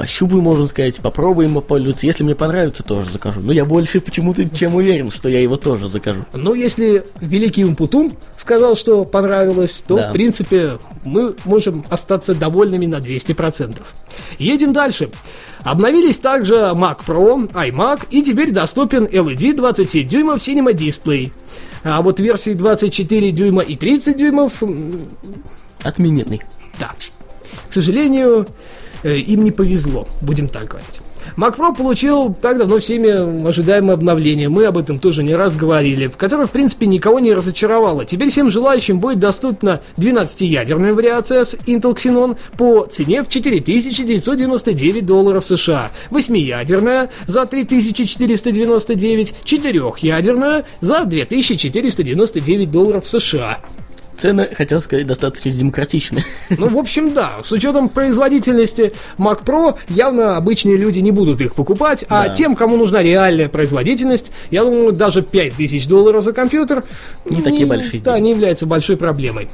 пощупаю, 0.00 0.40
можно 0.40 0.66
сказать, 0.66 0.96
попробуем 0.96 1.52
попользоваться. 1.56 2.06
Если 2.06 2.24
мне 2.24 2.34
понравится, 2.34 2.82
тоже 2.82 3.10
закажу. 3.12 3.42
Но 3.42 3.52
я 3.52 3.66
больше 3.66 4.00
почему-то 4.00 4.48
чем 4.48 4.74
уверен, 4.74 5.10
что 5.10 5.28
я 5.28 5.40
его 5.42 5.58
тоже 5.58 5.88
закажу. 5.88 6.24
Но 6.32 6.54
если 6.54 7.04
великий 7.20 7.66
Умпутун 7.66 8.10
сказал, 8.34 8.76
что 8.76 9.04
понравилось, 9.04 9.84
то, 9.86 9.96
Да. 9.98 10.08
в 10.08 10.12
принципе, 10.14 10.78
мы 11.04 11.34
можем 11.44 11.84
остаться 11.90 12.34
довольными 12.34 12.86
на 12.86 12.98
200%. 13.00 13.82
Едем 14.38 14.72
дальше. 14.72 15.10
Обновились 15.64 16.16
также 16.16 16.54
Mac 16.54 17.00
Pro, 17.06 17.52
iMac, 17.52 18.06
и 18.10 18.22
теперь 18.22 18.52
доступен 18.52 19.04
LED 19.04 19.52
27 19.54 20.08
дюймов 20.08 20.38
Cinema 20.38 20.72
Display. 20.72 21.30
А 21.84 22.00
вот 22.00 22.20
версии 22.20 22.54
24 22.54 23.32
дюйма 23.32 23.60
и 23.60 23.76
30 23.76 24.16
дюймов, 24.16 24.62
Отмененный. 25.82 26.40
да, 26.78 26.94
к 27.68 27.72
сожалению, 27.72 28.46
э, 29.02 29.16
им 29.16 29.44
не 29.44 29.50
повезло, 29.50 30.06
будем 30.20 30.48
так 30.48 30.68
говорить. 30.68 31.00
Mac 31.36 31.56
Pro 31.56 31.76
получил 31.76 32.34
так 32.34 32.58
давно 32.58 32.78
всеми 32.78 33.46
ожидаемое 33.46 33.94
обновление, 33.94 34.48
мы 34.48 34.64
об 34.66 34.78
этом 34.78 34.98
тоже 34.98 35.22
не 35.22 35.34
раз 35.34 35.56
говорили, 35.56 36.08
в 36.08 36.16
которое, 36.16 36.46
в 36.46 36.50
принципе, 36.50 36.86
никого 36.86 37.20
не 37.20 37.32
разочаровало. 37.32 38.04
Теперь 38.04 38.30
всем 38.30 38.50
желающим 38.50 39.00
будет 39.00 39.18
доступна 39.18 39.80
12-ядерная 39.96 40.94
вариация 40.94 41.44
с 41.44 41.54
Intel 41.54 41.94
Xenon 41.94 42.36
по 42.56 42.86
цене 42.86 43.22
в 43.22 43.28
4999 43.28 45.06
долларов 45.06 45.44
США, 45.44 45.90
8-ядерная 46.10 47.10
за 47.26 47.46
3499, 47.46 49.34
4-ядерная 49.44 50.64
за 50.80 51.04
2499 51.04 52.70
долларов 52.70 53.06
США. 53.06 53.60
Цены, 54.20 54.48
хотел 54.54 54.82
сказать, 54.82 55.06
достаточно 55.06 55.50
демократичны. 55.50 56.24
Ну, 56.50 56.68
в 56.68 56.76
общем, 56.78 57.14
да. 57.14 57.38
С 57.42 57.52
учетом 57.52 57.88
производительности 57.88 58.92
Mac 59.18 59.44
Pro, 59.44 59.76
явно 59.88 60.36
обычные 60.36 60.76
люди 60.76 60.98
не 60.98 61.10
будут 61.10 61.40
их 61.40 61.54
покупать, 61.54 62.04
а 62.08 62.28
Да. 62.28 62.34
тем, 62.34 62.54
кому 62.54 62.76
нужна 62.76 63.02
реальная 63.02 63.48
производительность, 63.48 64.32
я 64.50 64.64
думаю, 64.64 64.92
даже 64.92 65.22
5000 65.22 65.86
долларов 65.86 66.22
за 66.22 66.32
компьютер 66.32 66.84
Не 67.24 67.40
такие 67.42 67.66
большие 67.66 68.00
Да, 68.02 68.14
деньги. 68.14 68.24
не 68.26 68.30
является 68.32 68.66
большой 68.66 68.96
проблемой. 68.96 69.48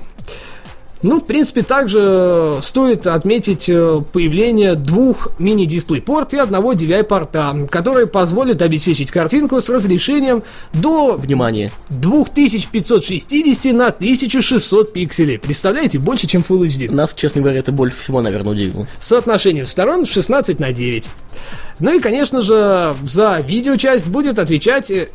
Ну, 1.02 1.20
в 1.20 1.24
принципе, 1.24 1.62
также 1.62 2.58
стоит 2.62 3.06
отметить 3.06 3.68
э, 3.68 4.02
появление 4.12 4.74
двух 4.74 5.28
мини-дисплей-порт 5.38 6.34
и 6.34 6.38
одного 6.38 6.72
DVI-порта, 6.72 7.68
которые 7.70 8.06
позволят 8.06 8.62
обеспечить 8.62 9.10
картинку 9.10 9.60
с 9.60 9.68
разрешением 9.68 10.42
до 10.72 11.16
Внимание. 11.16 11.70
2560 11.90 13.72
на 13.72 13.88
1600 13.88 14.92
пикселей. 14.92 15.38
Представляете, 15.38 15.98
больше, 15.98 16.26
чем 16.26 16.44
Full 16.48 16.66
HD. 16.66 16.90
Нас, 16.90 17.14
честно 17.14 17.42
говоря, 17.42 17.58
это 17.58 17.72
больше 17.72 17.96
всего, 17.96 18.22
наверное, 18.22 18.52
удивило. 18.52 18.86
С 18.98 19.08
соотношением 19.08 19.66
сторон 19.66 20.06
16 20.06 20.58
на 20.60 20.72
9. 20.72 21.10
Ну 21.78 21.94
и, 21.94 22.00
конечно 22.00 22.40
же, 22.42 22.96
за 23.06 23.40
видеочасть 23.46 24.06
будет 24.06 24.38
отвечать 24.38 24.90
э, 24.90 25.08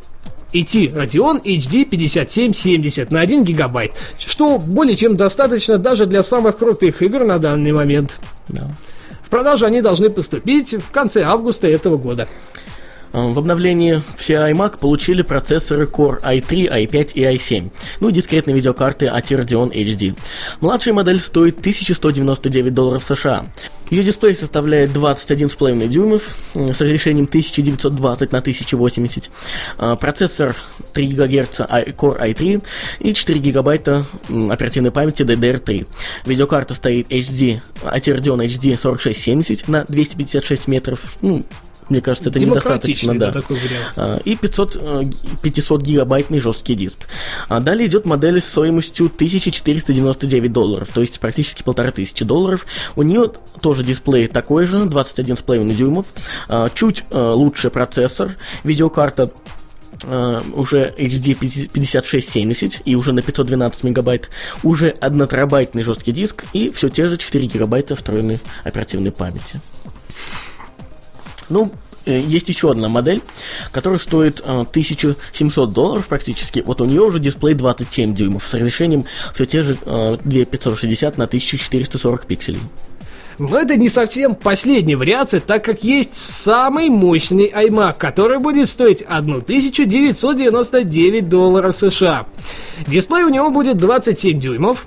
идти 0.54 0.88
Radeon 0.88 1.42
HD 1.42 1.86
5770 1.86 3.12
на 3.12 3.22
1 3.22 3.44
гигабайт, 3.44 3.92
что 4.18 4.58
более 4.58 4.96
чем 4.96 5.16
достаточно 5.16 5.78
даже 5.78 6.06
для 6.06 6.24
самых 6.24 6.58
крутых 6.58 7.02
игр 7.02 7.24
на 7.24 7.40
данный 7.40 7.72
момент. 7.72 8.20
Да. 8.48 8.70
В 9.24 9.30
продажу 9.30 9.66
они 9.66 9.82
должны 9.82 10.10
поступить 10.10 10.74
в 10.74 10.92
конце 10.92 11.24
августа 11.24 11.68
этого 11.68 11.98
года. 11.98 12.28
Э, 13.14 13.20
В 13.34 13.38
обновлении 13.40 14.02
все 14.18 14.36
iMac 14.36 14.80
получили 14.80 15.22
процессоры 15.22 15.86
Core 15.86 16.22
i3, 16.22 16.86
i5 16.88 17.12
и 17.14 17.22
i7, 17.24 17.72
ну 18.00 18.10
и 18.10 18.12
дискретные 18.12 18.56
видеокарты 18.56 19.06
AT 19.08 19.28
Radeon 19.30 19.72
HD. 19.72 20.16
Младшая 20.62 20.94
модель 20.94 21.20
стоит 21.20 21.60
1199 21.60 22.74
долларов 22.74 23.04
США. 23.04 23.46
Ее 23.90 24.04
дисплей 24.04 24.36
составляет 24.36 24.92
21,5 24.92 25.88
дюймов 25.88 26.38
э, 26.56 26.74
с 26.74 26.80
разрешением 26.80 27.26
1920 27.26 28.32
на 28.32 28.38
1080. 28.40 29.30
Э, 29.80 29.96
Процессор 30.00 30.56
3 30.94 31.08
ГГц 31.08 31.60
i- 31.62 31.92
Core 31.92 32.20
i3 32.34 32.64
и 33.00 33.14
4 33.14 33.40
гигабайта 33.40 34.06
м, 34.30 34.50
оперативной 34.52 34.92
памяти 34.92 35.24
DDR3. 35.24 35.88
Видеокарта 36.26 36.74
стоит 36.74 37.10
HD, 37.12 37.62
AT 37.84 38.16
Radeon 38.16 38.46
HD 38.46 38.78
4670 38.78 39.68
на 39.68 39.84
256 39.86 40.68
метров. 40.68 41.18
Ну, 41.22 41.44
мне 41.92 42.02
кажется, 42.02 42.30
это 42.30 42.40
недостаточно, 42.40 43.18
да. 43.18 43.32
такой 43.32 43.58
вариант. 43.58 43.94
А, 43.98 44.20
И 44.26 44.36
500, 44.36 44.76
э, 44.76 45.02
г- 45.04 45.12
500 45.42 45.82
гигабайтный 45.82 46.40
жесткий 46.40 46.74
диск. 46.76 47.08
А 47.50 47.60
далее 47.60 47.88
идет 47.88 48.06
модель 48.06 48.42
с 48.42 48.46
стоимостью 48.46 49.06
1499 49.08 50.52
долларов, 50.52 50.90
то 50.94 51.02
есть 51.02 51.20
практически 51.20 51.64
полторы 51.64 51.92
тысячи 51.92 52.26
долларов. 52.26 52.66
У 52.96 53.04
нее 53.04 53.32
тоже 53.62 53.84
дисплей 53.84 54.28
такой 54.28 54.66
же, 54.66 54.86
21,5 54.86 55.76
дюймов, 55.76 56.06
а, 56.48 56.70
чуть 56.74 57.04
э, 57.12 57.20
лучше 57.20 57.70
процессор, 57.70 58.38
видеокарта 58.64 59.32
э, 60.04 60.42
уже 60.54 60.94
HD 60.98 61.36
5670 61.36 62.82
и 62.86 62.96
уже 62.96 63.12
на 63.14 63.22
512 63.22 63.84
мегабайт, 63.84 64.30
уже 64.64 64.90
1 64.90 65.28
терабайтный 65.28 65.84
жесткий 65.84 66.12
диск 66.12 66.46
и 66.54 66.72
все 66.72 66.90
те 66.90 67.08
же 67.08 67.18
4 67.18 67.46
гигабайта 67.48 67.96
встроенной 67.96 68.40
оперативной 68.64 69.12
памяти. 69.12 69.60
Ну, 71.52 71.72
э, 72.06 72.20
есть 72.20 72.50
еще 72.50 72.72
одна 72.72 72.90
модель, 72.90 73.22
которая 73.72 74.00
стоит 74.00 74.40
э, 74.40 74.44
1700 74.44 75.72
долларов 75.72 76.08
практически. 76.08 76.64
Вот 76.66 76.82
у 76.82 76.86
нее 76.86 77.02
уже 77.02 77.20
дисплей 77.20 77.54
27 77.54 78.16
дюймов 78.16 78.48
с 78.48 78.54
разрешением 78.54 79.06
все 79.36 79.46
те 79.46 79.62
же 79.64 79.78
э, 79.86 80.18
2560 80.24 81.18
на 81.18 81.26
1440 81.26 82.26
пикселей. 82.26 82.62
Но 83.38 83.58
это 83.58 83.76
не 83.76 83.90
совсем 83.90 84.36
последняя 84.36 84.96
вариация, 84.96 85.40
так 85.40 85.66
как 85.66 85.84
есть 85.84 86.14
самый 86.14 86.90
мощный 86.90 87.50
iMac, 87.50 87.96
который 87.98 88.38
будет 88.40 88.70
стоить 88.70 89.02
1999 89.02 91.28
долларов 91.28 91.76
США. 91.76 92.28
Дисплей 92.88 93.24
у 93.24 93.30
него 93.30 93.50
будет 93.50 93.78
27 93.78 94.40
дюймов, 94.40 94.86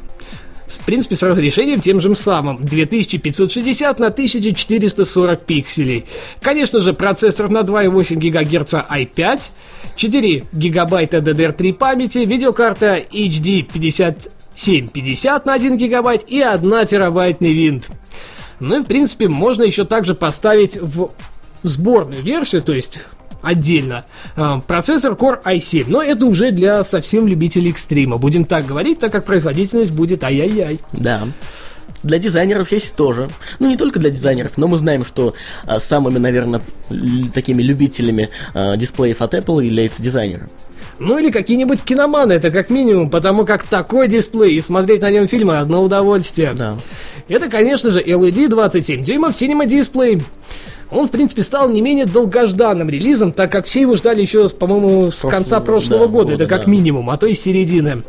в 0.66 0.84
принципе, 0.84 1.16
с 1.16 1.22
разрешением 1.22 1.80
тем 1.80 2.00
же 2.00 2.14
самым 2.14 2.58
2560 2.64 3.98
на 3.98 4.06
1440 4.06 5.42
пикселей. 5.42 6.06
Конечно 6.40 6.80
же, 6.80 6.92
процессор 6.92 7.50
на 7.50 7.60
2,8 7.60 8.16
ГГц 8.16 8.74
i5, 8.74 9.42
4 9.96 10.44
гигабайта 10.52 11.18
DDR3 11.18 11.74
памяти, 11.74 12.18
видеокарта 12.18 12.98
HD 12.98 13.62
5750 13.62 15.46
на 15.46 15.54
1 15.54 15.76
гигабайт 15.76 16.24
и 16.28 16.40
1 16.40 16.86
терабайтный 16.86 17.52
винт. 17.52 17.90
Ну 18.60 18.80
и, 18.80 18.82
в 18.82 18.86
принципе, 18.86 19.28
можно 19.28 19.64
еще 19.64 19.84
также 19.84 20.14
поставить 20.14 20.76
в 20.76 21.10
сборную 21.62 22.22
версию, 22.22 22.62
то 22.62 22.72
есть 22.72 23.00
отдельно, 23.44 24.04
э, 24.36 24.60
процессор 24.66 25.12
Core 25.12 25.42
i7. 25.44 25.84
Но 25.88 26.02
это 26.02 26.26
уже 26.26 26.50
для 26.50 26.82
совсем 26.84 27.28
любителей 27.28 27.70
экстрима. 27.70 28.18
Будем 28.18 28.44
так 28.44 28.66
говорить, 28.66 28.98
так 28.98 29.12
как 29.12 29.24
производительность 29.24 29.92
будет 29.92 30.24
ай-яй-яй. 30.24 30.80
Да. 30.92 31.22
Для 32.02 32.18
дизайнеров 32.18 32.70
есть 32.70 32.96
тоже. 32.96 33.30
Ну, 33.58 33.68
не 33.68 33.76
только 33.76 33.98
для 33.98 34.10
дизайнеров, 34.10 34.58
но 34.58 34.68
мы 34.68 34.78
знаем, 34.78 35.04
что 35.06 35.34
а, 35.64 35.80
самыми, 35.80 36.18
наверное, 36.18 36.60
такими 37.32 37.62
любителями 37.62 38.28
а, 38.52 38.76
дисплеев 38.76 39.22
от 39.22 39.34
Apple 39.34 39.64
являются 39.64 40.02
дизайнеры. 40.02 40.50
Ну 40.98 41.18
или 41.18 41.30
какие-нибудь 41.30 41.82
киноманы, 41.82 42.34
это 42.34 42.50
как 42.50 42.70
минимум, 42.70 43.10
потому 43.10 43.44
как 43.44 43.64
такой 43.64 44.08
дисплей 44.08 44.56
и 44.56 44.60
смотреть 44.60 45.02
на 45.02 45.10
нем 45.10 45.26
фильмы 45.26 45.58
одно 45.58 45.82
удовольствие. 45.82 46.52
Да. 46.54 46.76
Это, 47.28 47.48
конечно 47.48 47.90
же, 47.90 48.00
LED 48.00 48.48
27 48.48 49.02
дюймов 49.02 49.32
Cinema 49.32 49.66
Display. 49.66 50.22
Он, 50.90 51.08
в 51.08 51.10
принципе, 51.10 51.42
стал 51.42 51.68
не 51.68 51.80
менее 51.80 52.06
долгожданным 52.06 52.88
релизом, 52.88 53.32
так 53.32 53.50
как 53.50 53.66
все 53.66 53.80
его 53.80 53.96
ждали 53.96 54.20
еще, 54.20 54.48
по-моему, 54.48 55.10
с 55.10 55.20
Прошлого, 55.20 55.30
конца 55.30 55.60
прошлого 55.60 56.06
да, 56.06 56.12
года, 56.12 56.32
года, 56.32 56.44
это 56.44 56.46
как 56.46 56.66
да. 56.66 56.70
минимум, 56.70 57.10
а 57.10 57.16
то 57.16 57.26
и 57.26 57.34
середины. 57.34 58.02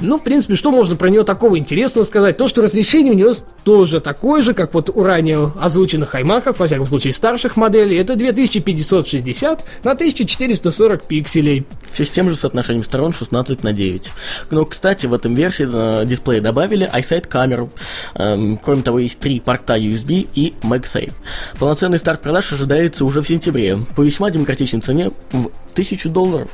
Ну, 0.00 0.18
в 0.18 0.24
принципе, 0.24 0.56
что 0.56 0.70
можно 0.70 0.96
про 0.96 1.08
нее 1.10 1.24
такого 1.24 1.58
интересного 1.58 2.04
сказать? 2.04 2.36
То, 2.36 2.48
что 2.48 2.62
разрешение 2.62 3.12
у 3.12 3.16
нее 3.16 3.34
тоже 3.64 4.00
такое 4.00 4.42
же, 4.42 4.54
как 4.54 4.72
вот 4.72 4.90
у 4.90 5.02
ранее 5.02 5.52
озвученных 5.60 6.14
iMac, 6.14 6.54
во 6.58 6.66
всяком 6.66 6.86
случае 6.86 7.12
старших 7.12 7.56
моделей. 7.56 7.96
Это 7.96 8.16
2560 8.16 9.64
на 9.84 9.90
1440 9.92 11.02
пикселей. 11.04 11.66
Все 11.92 12.04
с 12.04 12.10
тем 12.10 12.30
же 12.30 12.36
соотношением 12.36 12.84
сторон 12.84 13.12
16 13.12 13.62
на 13.62 13.72
9. 13.72 14.10
Но, 14.50 14.64
кстати, 14.64 15.06
в 15.06 15.14
этом 15.14 15.34
версии 15.34 15.64
на 15.64 16.04
дисплее 16.04 16.40
добавили 16.40 16.90
iSight 16.90 17.28
камеру. 17.28 17.70
Эм, 18.14 18.58
кроме 18.58 18.82
того, 18.82 18.98
есть 18.98 19.18
три 19.18 19.40
порта 19.40 19.76
USB 19.76 20.28
и 20.34 20.54
MagSafe. 20.62 21.12
Полноценный 21.58 21.98
старт 21.98 22.22
продаж 22.22 22.52
ожидается 22.52 23.04
уже 23.04 23.20
в 23.20 23.28
сентябре 23.28 23.78
по 23.96 24.02
весьма 24.02 24.30
демократичной 24.30 24.80
цене 24.80 25.10
в 25.32 25.50
1000 25.74 26.08
долларов. 26.08 26.50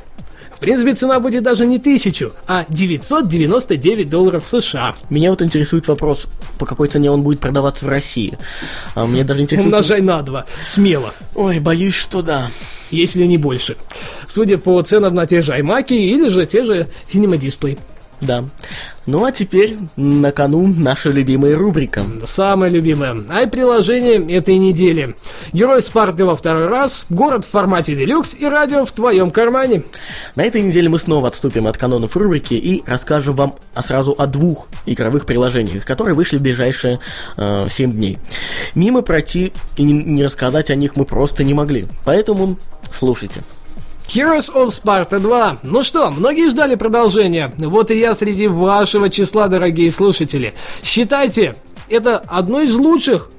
В 0.57 0.59
принципе, 0.59 0.95
цена 0.95 1.19
будет 1.19 1.43
даже 1.43 1.67
не 1.67 1.77
тысячу, 1.77 2.33
а 2.47 2.65
999 2.67 4.09
долларов 4.09 4.47
США. 4.47 4.95
Меня 5.11 5.29
вот 5.29 5.43
интересует 5.43 5.87
вопрос, 5.87 6.25
по 6.57 6.65
какой 6.65 6.87
цене 6.87 7.11
он 7.11 7.21
будет 7.21 7.39
продаваться 7.39 7.85
в 7.85 7.89
России. 7.89 8.39
А 8.95 9.05
мне 9.05 9.23
даже 9.23 9.43
интересует... 9.43 9.67
Умножай 9.71 10.01
на 10.01 10.23
два, 10.23 10.47
смело. 10.65 11.13
Ой, 11.35 11.59
боюсь, 11.59 11.93
что 11.93 12.23
да. 12.23 12.49
Если 12.89 13.23
не 13.25 13.37
больше. 13.37 13.77
Судя 14.27 14.57
по 14.57 14.81
ценам 14.81 15.13
на 15.13 15.27
те 15.27 15.43
же 15.43 15.53
iMac 15.53 15.89
или 15.89 16.27
же 16.29 16.47
те 16.47 16.65
же 16.65 16.89
Cinema 17.07 17.37
Display. 17.37 17.77
Да. 18.21 18.45
Ну 19.05 19.23
а 19.23 19.31
теперь 19.31 19.77
на 19.95 20.31
кону 20.31 20.67
наша 20.67 21.09
любимая 21.09 21.55
рубрика. 21.55 22.03
Самая 22.25 22.69
любимая. 22.69 23.15
Ай-приложение 23.29 24.35
этой 24.35 24.57
недели. 24.57 25.15
Герой 25.53 25.81
Спарты 25.81 26.25
во 26.25 26.35
второй 26.35 26.67
раз, 26.67 27.05
город 27.09 27.45
в 27.45 27.49
формате 27.49 27.95
делюкс 27.95 28.35
и 28.37 28.45
радио 28.45 28.85
в 28.85 28.91
твоем 28.91 29.31
кармане. 29.31 29.83
На 30.35 30.43
этой 30.43 30.61
неделе 30.61 30.89
мы 30.89 30.99
снова 30.99 31.29
отступим 31.29 31.67
от 31.67 31.77
канонов 31.77 32.17
рубрики 32.17 32.55
и 32.55 32.83
расскажем 32.85 33.35
вам 33.35 33.55
сразу 33.81 34.15
о 34.17 34.25
двух 34.27 34.67
игровых 34.85 35.25
приложениях, 35.25 35.85
которые 35.85 36.15
вышли 36.15 36.37
в 36.37 36.41
ближайшие 36.41 36.99
э, 37.37 37.67
7 37.69 37.91
дней. 37.93 38.17
Мимо 38.75 39.03
пройти 39.03 39.53
и 39.77 39.83
не, 39.83 39.93
не 39.93 40.25
рассказать 40.25 40.71
о 40.71 40.75
них 40.75 40.95
мы 40.95 41.05
просто 41.05 41.43
не 41.43 41.53
могли. 41.53 41.87
Поэтому 42.03 42.57
слушайте. 42.91 43.43
Heroes 44.07 44.49
of 44.53 44.67
Sparta 44.67 45.19
2. 45.19 45.57
Ну 45.63 45.83
что, 45.83 46.09
многие 46.11 46.49
ждали 46.49 46.75
продолжения. 46.75 47.53
Вот 47.57 47.91
и 47.91 47.99
я 47.99 48.15
среди 48.15 48.47
вашего 48.47 49.09
числа, 49.09 49.47
дорогие 49.47 49.91
слушатели. 49.91 50.53
Считайте, 50.83 51.55
это 51.89 52.17
одно 52.17 52.61
из 52.61 52.75
лучших 52.75 53.29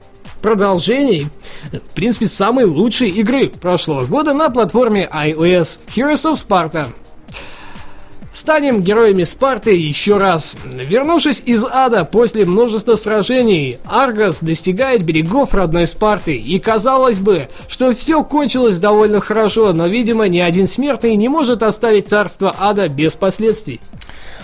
продолжений, 0.42 1.28
в 1.72 1.94
принципе, 1.94 2.26
самой 2.26 2.64
лучшей 2.64 3.08
игры 3.10 3.48
прошлого 3.48 4.04
года 4.04 4.34
на 4.34 4.50
платформе 4.50 5.08
iOS 5.12 5.80
Heroes 5.94 6.32
of 6.32 6.34
Sparta. 6.34 6.92
Станем 8.38 8.82
героями 8.84 9.24
Спарты 9.24 9.74
еще 9.74 10.16
раз. 10.16 10.54
Вернувшись 10.64 11.42
из 11.44 11.64
ада 11.64 12.04
после 12.04 12.44
множества 12.44 12.94
сражений, 12.94 13.78
Аргос 13.84 14.38
достигает 14.38 15.02
берегов 15.02 15.54
родной 15.54 15.88
Спарты. 15.88 16.36
И 16.36 16.60
казалось 16.60 17.18
бы, 17.18 17.48
что 17.66 17.92
все 17.94 18.22
кончилось 18.22 18.78
довольно 18.78 19.20
хорошо, 19.20 19.72
но, 19.72 19.88
видимо, 19.88 20.28
ни 20.28 20.38
один 20.38 20.68
смертный 20.68 21.16
не 21.16 21.28
может 21.28 21.64
оставить 21.64 22.06
царство 22.06 22.54
ада 22.56 22.88
без 22.88 23.16
последствий. 23.16 23.80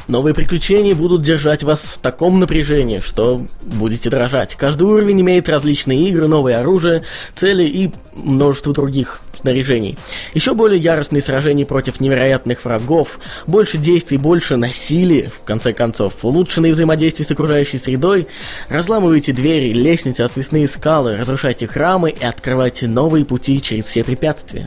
Новые 0.08 0.34
приключения 0.34 0.96
будут 0.96 1.22
держать 1.22 1.62
вас 1.62 1.78
в 1.78 1.98
таком 1.98 2.40
напряжении, 2.40 2.98
что 2.98 3.46
будете 3.62 4.10
дрожать. 4.10 4.56
Каждый 4.56 4.88
уровень 4.88 5.20
имеет 5.20 5.48
различные 5.48 6.08
игры, 6.08 6.26
новые 6.26 6.56
оружия, 6.56 7.04
цели 7.36 7.62
и 7.62 7.92
множество 8.12 8.72
других 8.72 9.20
снаряжений. 9.44 9.98
Еще 10.32 10.54
более 10.54 10.80
яростные 10.80 11.20
сражения 11.20 11.66
против 11.66 12.00
невероятных 12.00 12.64
врагов, 12.64 13.20
больше 13.46 13.76
действий, 13.76 14.16
больше 14.16 14.56
насилия, 14.56 15.30
в 15.30 15.44
конце 15.44 15.74
концов, 15.74 16.14
улучшенные 16.22 16.72
взаимодействия 16.72 17.26
с 17.26 17.30
окружающей 17.30 17.76
средой, 17.76 18.26
разламывайте 18.70 19.34
двери, 19.34 19.74
лестницы, 19.74 20.22
отвесные 20.22 20.66
скалы, 20.66 21.18
разрушайте 21.18 21.66
храмы 21.66 22.10
и 22.10 22.24
открывайте 22.24 22.88
новые 22.88 23.26
пути 23.26 23.60
через 23.60 23.84
все 23.84 24.02
препятствия. 24.02 24.66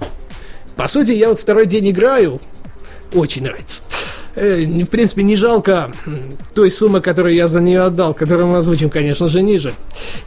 По 0.75 0.87
сути, 0.87 1.13
я 1.13 1.29
вот 1.29 1.39
второй 1.39 1.65
день 1.65 1.89
играю, 1.89 2.39
очень 3.13 3.43
нравится. 3.43 3.81
Э, 4.39 4.63
в 4.65 4.85
принципе, 4.85 5.23
не 5.23 5.35
жалко 5.35 5.91
той 6.53 6.69
суммы, 6.69 7.01
которую 7.01 7.33
я 7.33 7.47
за 7.47 7.59
нее 7.59 7.81
отдал, 7.81 8.13
которую 8.13 8.47
мы 8.47 8.57
озвучим, 8.57 8.89
конечно 8.91 9.27
же, 9.27 9.41
ниже. 9.41 9.73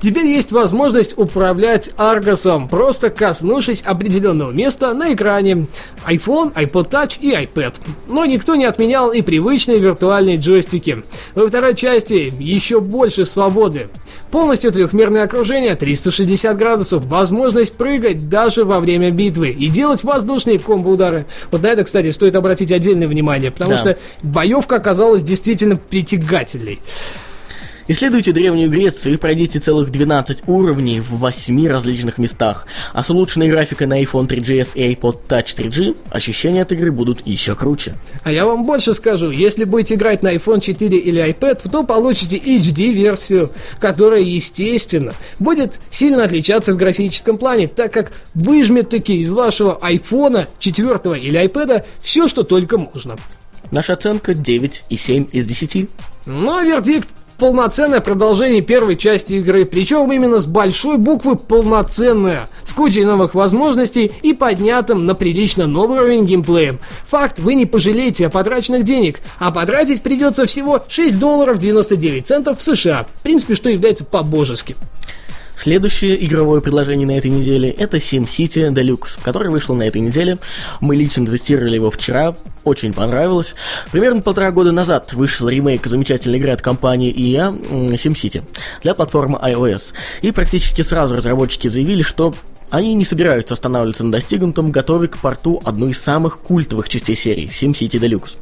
Теперь 0.00 0.26
есть 0.26 0.50
возможность 0.50 1.16
управлять 1.16 1.90
Аргосом, 1.96 2.68
просто 2.68 3.10
коснувшись 3.10 3.82
определенного 3.82 4.50
места 4.50 4.92
на 4.94 5.14
экране. 5.14 5.66
iPhone, 6.08 6.52
iPod 6.54 6.90
Touch 6.90 7.18
и 7.20 7.30
iPad. 7.32 7.74
Но 8.08 8.24
никто 8.26 8.56
не 8.56 8.64
отменял 8.64 9.12
и 9.12 9.22
привычные 9.22 9.78
виртуальные 9.78 10.38
джойстики. 10.38 11.04
Во 11.36 11.46
второй 11.46 11.76
части 11.76 12.32
еще 12.40 12.80
больше 12.80 13.24
свободы. 13.26 13.88
Полностью 14.32 14.72
трехмерное 14.72 15.22
окружение, 15.24 15.76
360 15.76 16.56
градусов, 16.56 17.04
возможность 17.06 17.74
прыгать 17.74 18.28
даже 18.28 18.64
во 18.64 18.80
время 18.80 19.10
битвы 19.12 19.50
и 19.50 19.68
делать 19.68 20.02
воздушные 20.02 20.58
комбо-удары. 20.58 21.26
Вот 21.52 21.62
на 21.62 21.68
это, 21.68 21.84
кстати, 21.84 22.10
стоит 22.10 22.34
обратить 22.34 22.72
отдельное 22.72 23.06
внимание, 23.08 23.50
потому 23.52 23.70
Да. 23.72 23.76
что 23.76 23.99
боевка 24.22 24.76
оказалась 24.76 25.22
действительно 25.22 25.76
притягательной. 25.76 26.80
Исследуйте 27.92 28.30
Древнюю 28.30 28.70
Грецию 28.70 29.14
и 29.14 29.16
пройдите 29.16 29.58
целых 29.58 29.90
12 29.90 30.44
уровней 30.46 31.00
в 31.00 31.16
8 31.16 31.66
различных 31.66 32.18
местах. 32.18 32.68
А 32.92 33.02
с 33.02 33.10
улучшенной 33.10 33.48
графикой 33.48 33.88
на 33.88 34.00
iPhone 34.00 34.28
3GS 34.28 34.68
и 34.74 34.94
iPod 34.94 35.18
Touch 35.28 35.56
3G 35.56 35.96
ощущения 36.08 36.62
от 36.62 36.70
игры 36.70 36.92
будут 36.92 37.26
еще 37.26 37.56
круче. 37.56 37.96
А 38.22 38.30
я 38.30 38.46
вам 38.46 38.64
больше 38.64 38.94
скажу, 38.94 39.32
если 39.32 39.64
будете 39.64 39.94
играть 39.94 40.22
на 40.22 40.32
iPhone 40.32 40.60
4 40.60 40.98
или 40.98 41.34
iPad, 41.34 41.68
то 41.68 41.82
получите 41.82 42.36
HD-версию, 42.36 43.50
которая, 43.80 44.20
естественно, 44.20 45.12
будет 45.40 45.80
сильно 45.90 46.22
отличаться 46.22 46.74
в 46.74 46.76
графическом 46.76 47.38
плане, 47.38 47.66
так 47.66 47.92
как 47.92 48.12
выжмет 48.34 48.90
таки 48.90 49.16
из 49.16 49.32
вашего 49.32 49.76
iPhone 49.82 50.46
4 50.60 51.18
или 51.18 51.44
iPad 51.44 51.84
все, 52.00 52.28
что 52.28 52.44
только 52.44 52.78
можно. 52.78 53.16
Наша 53.70 53.92
оценка 53.92 54.32
9,7 54.32 55.30
из 55.30 55.46
10. 55.46 55.88
Ну 56.26 56.54
а 56.54 56.62
вердикт 56.62 57.08
полноценное 57.40 58.00
продолжение 58.00 58.60
первой 58.60 58.96
части 58.96 59.34
игры, 59.34 59.64
причем 59.64 60.12
именно 60.12 60.40
с 60.40 60.46
большой 60.46 60.98
буквы 60.98 61.36
полноценное, 61.36 62.48
с 62.64 62.74
кучей 62.74 63.04
новых 63.04 63.34
возможностей 63.34 64.12
и 64.22 64.34
поднятым 64.34 65.06
на 65.06 65.14
прилично 65.14 65.66
новый 65.66 66.00
уровень 66.00 66.26
геймплеем. 66.26 66.78
Факт, 67.08 67.38
вы 67.38 67.54
не 67.54 67.64
пожалеете 67.64 68.26
о 68.26 68.30
потраченных 68.30 68.84
денег, 68.84 69.20
а 69.38 69.50
потратить 69.50 70.02
придется 70.02 70.44
всего 70.44 70.84
6 70.86 71.18
долларов 71.18 71.58
99 71.58 72.26
центов 72.26 72.58
в 72.58 72.62
США, 72.62 73.06
в 73.14 73.22
принципе, 73.22 73.54
что 73.54 73.70
является 73.70 74.04
по-божески. 74.04 74.76
Следующее 75.60 76.24
игровое 76.24 76.62
предложение 76.62 77.06
на 77.06 77.18
этой 77.18 77.30
неделе 77.30 77.68
это 77.68 77.98
SimCity 77.98 78.72
Deluxe, 78.72 79.18
который 79.22 79.50
вышел 79.50 79.74
на 79.74 79.82
этой 79.82 80.00
неделе. 80.00 80.38
Мы 80.80 80.96
лично 80.96 81.26
тестировали 81.26 81.74
его 81.74 81.90
вчера, 81.90 82.34
очень 82.64 82.94
понравилось. 82.94 83.54
Примерно 83.92 84.22
полтора 84.22 84.52
года 84.52 84.72
назад 84.72 85.12
вышел 85.12 85.50
ремейк 85.50 85.86
замечательной 85.86 86.38
игры 86.38 86.52
от 86.52 86.62
компании 86.62 87.12
EA 87.14 87.52
SimCity 87.90 88.42
для 88.82 88.94
платформы 88.94 89.38
iOS. 89.38 89.92
И 90.22 90.32
практически 90.32 90.80
сразу 90.80 91.16
разработчики 91.16 91.68
заявили, 91.68 92.00
что 92.00 92.34
они 92.70 92.94
не 92.94 93.04
собираются 93.04 93.54
останавливаться 93.54 94.04
на 94.04 94.12
достигнутом, 94.12 94.70
готовя 94.70 95.08
к 95.08 95.18
порту 95.18 95.60
одну 95.64 95.88
из 95.88 96.00
самых 96.00 96.40
культовых 96.40 96.88
частей 96.88 97.16
серии 97.16 97.48
SimCity 97.48 97.98
Deluxe, 98.00 98.36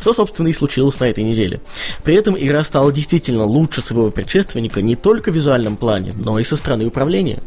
что, 0.00 0.12
собственно, 0.12 0.48
и 0.48 0.52
случилось 0.52 1.00
на 1.00 1.04
этой 1.04 1.24
неделе. 1.24 1.60
При 2.04 2.14
этом 2.14 2.36
игра 2.38 2.64
стала 2.64 2.92
действительно 2.92 3.44
лучше 3.44 3.80
своего 3.80 4.10
предшественника 4.10 4.82
не 4.82 4.96
только 4.96 5.30
в 5.30 5.34
визуальном 5.34 5.76
плане, 5.76 6.12
но 6.14 6.38
и 6.38 6.44
со 6.44 6.56
стороны 6.56 6.86
управления. 6.86 7.42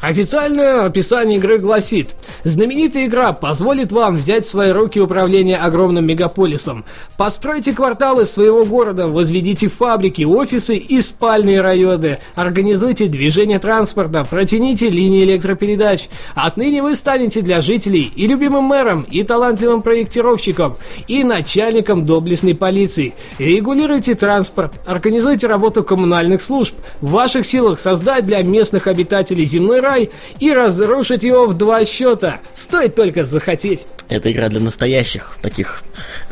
Официальное 0.00 0.84
описание 0.84 1.38
игры 1.38 1.58
гласит 1.58 2.14
Знаменитая 2.44 3.06
игра 3.06 3.32
позволит 3.32 3.90
вам 3.90 4.16
взять 4.16 4.44
в 4.44 4.48
свои 4.48 4.70
руки 4.70 5.00
управление 5.00 5.56
огромным 5.56 6.06
мегаполисом. 6.06 6.84
Постройте 7.16 7.72
кварталы 7.72 8.26
своего 8.26 8.64
города, 8.64 9.08
возведите 9.08 9.68
фабрики, 9.68 10.22
офисы 10.22 10.76
и 10.76 11.00
спальные 11.00 11.60
районы. 11.60 12.18
Организуйте 12.36 13.08
движение 13.08 13.58
транспорта, 13.58 14.24
протяните 14.24 14.88
линии 14.88 15.24
электропередач. 15.24 16.08
Отныне 16.36 16.80
вы 16.80 16.94
станете 16.94 17.40
для 17.40 17.60
жителей 17.60 18.12
и 18.14 18.28
любимым 18.28 18.64
мэром, 18.64 19.02
и 19.02 19.24
талантливым 19.24 19.82
проектировщиком, 19.82 20.76
и 21.08 21.24
начальником 21.24 22.04
доблестной 22.04 22.54
полиции. 22.54 23.14
Регулируйте 23.38 24.14
транспорт, 24.14 24.80
организуйте 24.86 25.48
работу 25.48 25.82
коммунальных 25.82 26.40
служб. 26.40 26.74
В 27.00 27.10
ваших 27.10 27.44
силах 27.44 27.80
создать 27.80 28.24
для 28.24 28.42
местных 28.42 28.86
обитателей 28.86 29.44
земной 29.44 29.80
рай 29.80 29.87
и 29.96 30.52
разрушить 30.52 31.22
его 31.22 31.46
в 31.46 31.56
два 31.56 31.84
счета. 31.84 32.40
Стоит 32.54 32.94
только 32.94 33.24
захотеть. 33.24 33.86
Это 34.08 34.32
игра 34.32 34.48
для 34.48 34.60
настоящих, 34.60 35.36
таких 35.42 35.82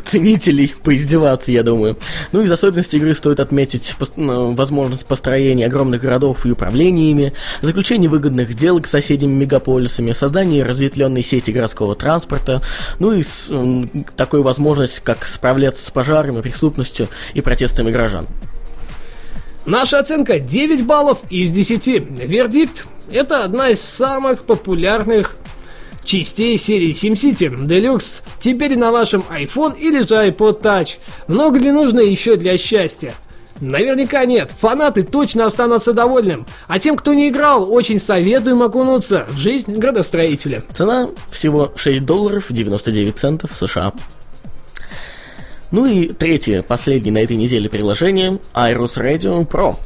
ценителей 0.05 0.73
поиздеваться, 0.83 1.51
я 1.51 1.63
думаю. 1.63 1.97
Ну, 2.31 2.41
из 2.41 2.51
особенностей 2.51 2.97
игры 2.97 3.13
стоит 3.13 3.39
отметить 3.39 3.95
пос- 3.99 4.13
ну, 4.15 4.53
возможность 4.55 5.05
построения 5.05 5.65
огромных 5.65 6.01
городов 6.01 6.45
и 6.45 6.51
управления 6.51 7.11
ими, 7.11 7.33
заключение 7.61 8.09
выгодных 8.09 8.51
сделок 8.51 8.87
с 8.87 8.91
соседними 8.91 9.33
мегаполисами, 9.33 10.13
создание 10.13 10.63
разветвленной 10.63 11.23
сети 11.23 11.51
городского 11.51 11.95
транспорта, 11.95 12.61
ну 12.99 13.13
и 13.13 13.23
с, 13.23 13.49
такой 14.15 14.41
возможность, 14.41 14.99
как 15.01 15.27
справляться 15.27 15.85
с 15.85 15.91
пожарами, 15.91 16.41
преступностью 16.41 17.07
и 17.33 17.41
протестами 17.41 17.91
граждан. 17.91 18.27
Наша 19.67 19.99
оценка 19.99 20.39
9 20.39 20.85
баллов 20.85 21.19
из 21.29 21.51
10. 21.51 21.87
Вердикт– 22.25 22.87
это 23.11 23.43
одна 23.43 23.67
из 23.71 23.81
самых 23.81 24.45
популярных 24.45 25.35
частей 26.05 26.57
серии 26.57 26.93
SimCity 26.93 27.67
Deluxe 27.67 28.23
теперь 28.39 28.77
на 28.77 28.93
вашем 28.93 29.25
iPhone 29.29 29.77
или 29.77 30.07
же 30.07 30.15
iPod 30.15 30.61
Touch. 30.61 30.99
Много 31.27 31.59
ли 31.59 31.73
нужно 31.73 31.99
еще 31.99 32.37
для 32.37 32.57
счастья? 32.57 33.13
Наверняка 33.59 34.23
нет. 34.23 34.53
Фанаты 34.57 35.03
точно 35.03 35.45
останутся 35.45 35.91
довольным. 35.91 36.45
А 36.69 36.79
тем, 36.79 36.95
кто 36.95 37.13
не 37.13 37.27
играл, 37.27 37.69
очень 37.69 37.99
советуем 37.99 38.63
окунуться 38.63 39.25
в 39.27 39.37
жизнь 39.37 39.73
градостроителя. 39.73 40.63
Цена 40.73 41.09
всего 41.29 41.73
6 41.75 42.05
долларов 42.05 42.45
99 42.47 43.19
центов 43.19 43.51
США. 43.53 43.91
Ну 45.71 45.85
и 45.85 46.07
третье, 46.07 46.61
последнее 46.61 47.13
на 47.13 47.17
этой 47.19 47.35
неделе 47.35 47.69
приложение 47.69 48.39
Iris 48.53 48.95
Radio 48.95 49.45
Pro. 49.45 49.77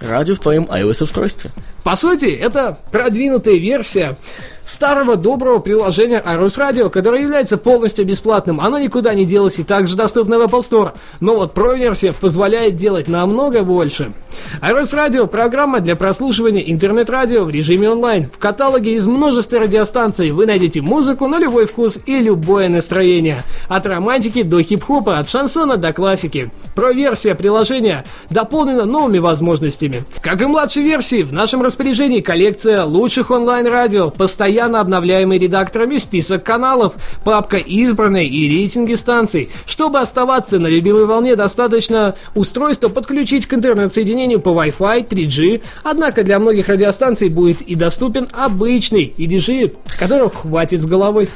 Радио 0.00 0.34
в 0.34 0.40
твоем 0.40 0.64
iOS-устройстве. 0.64 1.50
По 1.86 1.94
сути, 1.94 2.26
это 2.26 2.76
продвинутая 2.90 3.58
версия 3.58 4.16
старого 4.64 5.14
доброго 5.14 5.60
приложения 5.60 6.20
iRus 6.20 6.58
Radio, 6.58 6.90
которое 6.90 7.22
является 7.22 7.56
полностью 7.56 8.04
бесплатным. 8.04 8.60
Оно 8.60 8.80
никуда 8.80 9.14
не 9.14 9.24
делось 9.24 9.60
и 9.60 9.62
также 9.62 9.96
доступно 9.96 10.38
в 10.38 10.42
Apple 10.42 10.68
Store. 10.68 10.92
Но 11.20 11.36
вот 11.36 11.54
Pro-версия 11.54 12.12
позволяет 12.12 12.74
делать 12.74 13.06
намного 13.06 13.62
больше. 13.62 14.12
iRus 14.60 14.92
Radio– 14.92 15.26
программа 15.28 15.78
для 15.78 15.94
прослушивания 15.94 16.62
интернет-радио 16.62 17.44
в 17.44 17.50
режиме 17.50 17.90
онлайн. 17.90 18.28
В 18.28 18.38
каталоге 18.38 18.94
из 18.94 19.06
множества 19.06 19.60
радиостанций 19.60 20.32
вы 20.32 20.46
найдете 20.46 20.80
музыку 20.80 21.28
на 21.28 21.38
любой 21.38 21.66
вкус 21.66 22.00
и 22.04 22.18
любое 22.18 22.68
настроение. 22.68 23.44
От 23.68 23.86
романтики 23.86 24.42
до 24.42 24.60
хип-хопа, 24.60 25.18
от 25.18 25.30
шансона 25.30 25.76
до 25.76 25.92
классики. 25.92 26.50
Pro-версия 26.74 27.36
приложения 27.36 28.04
дополнена 28.30 28.84
новыми 28.84 29.18
возможностями. 29.18 30.02
Как 30.20 30.42
и 30.42 30.46
младшей 30.46 30.82
версии, 30.82 31.22
в 31.22 31.32
нашем 31.32 31.62
распоряжении 31.62 31.75
коллекция 32.20 32.84
лучших 32.84 33.30
онлайн-радио, 33.30 34.10
постоянно 34.10 34.80
обновляемый 34.80 35.38
редакторами 35.38 35.98
список 35.98 36.42
каналов, 36.42 36.94
папка 37.24 37.56
избранной 37.58 38.26
и 38.26 38.48
рейтинги 38.48 38.94
станций. 38.94 39.50
Чтобы 39.66 40.00
оставаться 40.00 40.58
на 40.58 40.66
любимой 40.66 41.06
волне, 41.06 41.36
достаточно 41.36 42.14
устройство 42.34 42.88
подключить 42.88 43.46
к 43.46 43.54
интернет-соединению 43.54 44.40
по 44.40 44.50
Wi-Fi 44.50 45.08
3G, 45.08 45.62
однако 45.84 46.24
для 46.24 46.38
многих 46.38 46.68
радиостанций 46.68 47.28
будет 47.28 47.62
и 47.62 47.74
доступен 47.74 48.28
обычный 48.32 49.14
EDG, 49.16 49.76
которого 49.98 50.30
хватит 50.30 50.80
с 50.80 50.86
головой. 50.86 51.28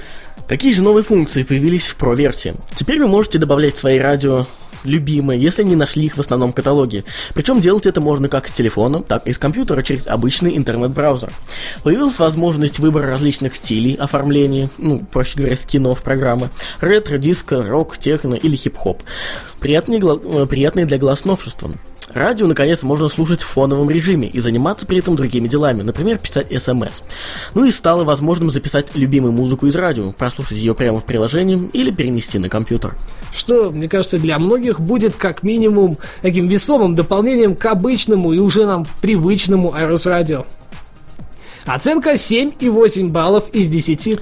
Какие 0.49 0.75
же 0.75 0.83
новые 0.83 1.05
функции 1.05 1.45
появились 1.45 1.87
в 1.87 1.97
Pro-версии? 1.97 2.55
Теперь 2.75 2.99
вы 2.99 3.07
можете 3.07 3.39
добавлять 3.39 3.77
свои 3.77 3.99
радио 3.99 4.47
любимые, 4.85 5.41
если 5.41 5.63
не 5.63 5.77
нашли 5.77 6.07
их 6.07 6.17
в 6.17 6.21
основном 6.21 6.53
каталоге. 6.53 7.05
Причем 7.35 7.61
делать 7.61 7.87
это 7.87 8.01
можно 8.01 8.29
как 8.29 8.49
с 8.49 8.53
телефона, 8.53 9.03
так 9.03 9.27
и 9.27 9.33
с 9.33 9.39
компьютера 9.39 9.83
через 9.83 10.07
обычный 10.07 10.57
интернет-браузер. 10.57 11.33
Появилась 11.83 12.19
возможность 12.19 12.79
выбора 12.79 13.09
различных 13.09 13.57
стилей 13.57 13.95
оформления, 13.95 14.71
ну, 14.79 15.01
проще 15.11 15.37
говоря, 15.37 15.57
скинов 15.57 16.03
программы, 16.03 16.51
ретро, 16.81 17.19
диско, 17.19 17.63
рок, 17.63 17.99
техно 17.99 18.35
или 18.35 18.57
хип-хоп. 18.57 19.03
Приятные, 19.61 20.01
э, 20.01 20.47
приятные 20.47 20.87
для 20.87 20.99
глаз 20.99 21.25
новшества. 21.25 21.71
Радио, 22.13 22.47
наконец, 22.47 22.83
можно 22.83 23.09
слушать 23.09 23.43
в 23.43 23.47
фоновом 23.47 23.89
режиме 23.89 24.29
и 24.29 24.41
заниматься 24.41 24.85
при 24.85 24.99
этом 24.99 25.15
другими 25.15 25.47
делами, 25.47 25.83
например, 25.83 26.19
писать 26.19 26.49
смс. 26.61 27.03
Ну 27.55 27.65
и 27.65 27.71
стало 27.71 28.05
возможным 28.05 28.51
записать 28.51 28.89
любимую 28.95 29.33
музыку 29.33 29.67
из 29.67 29.77
радио, 29.77 30.11
прослушать 30.13 30.59
ее 30.59 30.75
прямо 30.75 31.01
в 31.01 31.05
приложении 31.05 31.71
или 31.73 31.91
перенести 31.91 32.39
на 32.39 32.49
компьютер. 32.49 32.97
Что, 33.33 33.71
мне 33.71 33.89
кажется, 33.89 34.19
для 34.19 34.39
многих 34.39 34.81
будет 34.81 35.15
как 35.15 35.43
минимум 35.43 35.99
таким 36.21 36.49
весомым 36.49 36.97
дополнением 36.97 37.55
к 37.55 37.65
обычному 37.67 38.33
и 38.33 38.39
уже 38.39 38.67
нам 38.67 38.87
привычному 39.01 39.73
Айрус 39.73 40.07
Радио. 40.07 40.47
Оценка 41.73 42.15
7,8 42.15 43.11
баллов 43.11 43.49
из 43.53 43.69
10. 43.69 44.19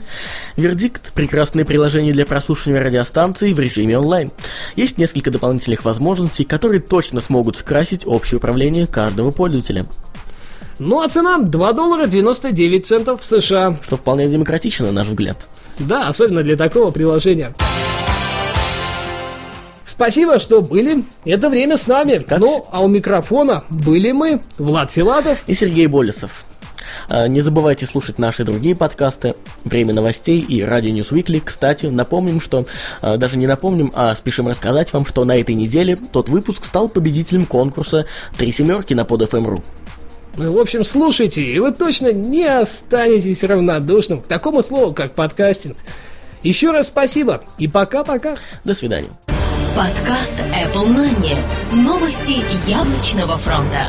Вердикт– 0.57 1.13
прекрасное 1.15 1.65
приложение 1.65 2.13
для 2.13 2.27
прослушивания 2.27 2.83
радиостанций 2.83 3.55
в 3.55 3.59
режиме 3.59 3.99
онлайн. 3.99 4.33
Есть 4.77 4.99
несколько 4.99 5.31
дополнительных 5.31 5.83
возможностей, 5.87 6.45
которые 6.45 6.83
точно 6.83 7.23
смогут 7.23 7.57
скрасить 7.57 8.07
общее 8.07 8.37
управление 8.37 8.87
каждого 8.87 9.31
пользователя. 9.31 9.87
Ну 10.79 11.01
а 11.01 11.09
цена 11.09 11.39
2 11.39 11.73
доллара 11.73 12.07
99 12.07 12.85
центов 12.85 13.23
в 13.23 13.25
США. 13.25 13.79
Что 13.83 13.97
вполне 13.97 14.29
демократично, 14.29 14.89
на 14.89 14.93
наш 14.93 15.09
взгляд. 15.09 15.49
Да, 15.79 16.09
особенно 16.09 16.43
для 16.43 16.57
такого 16.57 16.91
приложения. 16.91 17.55
Спасибо, 19.85 20.39
что 20.39 20.61
были 20.61 21.03
это 21.25 21.49
время 21.49 21.79
с 21.79 21.87
нами. 21.87 22.19
Как... 22.19 22.41
Ну, 22.41 22.67
а 22.71 22.83
у 22.83 22.89
микрофона 22.89 23.65
были 23.71 24.13
мы, 24.13 24.43
Влад 24.59 24.91
Филатов 24.91 25.45
и 25.47 25.55
Сергей 25.55 25.87
Болесов. 25.87 26.45
А, 27.09 27.27
не 27.29 27.41
забывайте 27.41 27.87
слушать 27.87 28.19
наши 28.19 28.45
другие 28.45 28.75
подкасты 28.75 29.35
«Время 29.65 29.95
новостей» 29.95 30.41
и 30.41 30.63
«Радио 30.63 30.91
News 30.91 31.13
Weekly». 31.13 31.43
Кстати, 31.45 31.87
напомним, 31.87 32.41
что... 32.41 32.67
А, 33.01 33.17
даже 33.17 33.37
не 33.37 33.47
напомним, 33.47 33.93
а 33.95 34.15
спешим 34.15 34.49
рассказать 34.49 34.93
вам, 34.93 35.07
что 35.07 35.25
на 35.25 35.39
этой 35.39 35.55
неделе 35.55 35.99
тот 36.13 36.29
выпуск 36.29 36.65
стал 36.65 36.89
победителем 36.89 37.47
конкурса 37.47 38.07
«Три 38.37 38.53
семерки» 38.53 38.95
на 38.95 39.03
podfm.ru. 39.03 39.63
Ну, 40.37 40.53
в 40.53 40.59
общем, 40.59 40.85
слушайте, 40.85 41.43
и 41.43 41.59
вы 41.59 41.73
точно 41.73 42.13
не 42.13 42.45
останетесь 42.45 43.43
равнодушным 43.43 44.23
к 44.23 44.27
такому 44.27 44.63
слову, 44.63 44.95
как 44.95 45.15
подкастинг. 45.15 45.77
Еще 46.43 46.71
раз 46.71 46.87
спасибо 46.87 47.43
и 47.59 47.67
пока-пока. 47.67 48.37
До 48.65 48.75
свидания. 48.75 49.11
Подкаст 49.77 50.35
Apple 50.53 50.89
Money. 50.89 51.37
Новости 51.73 52.45
яблочного 52.69 53.37
фронта. 53.37 53.89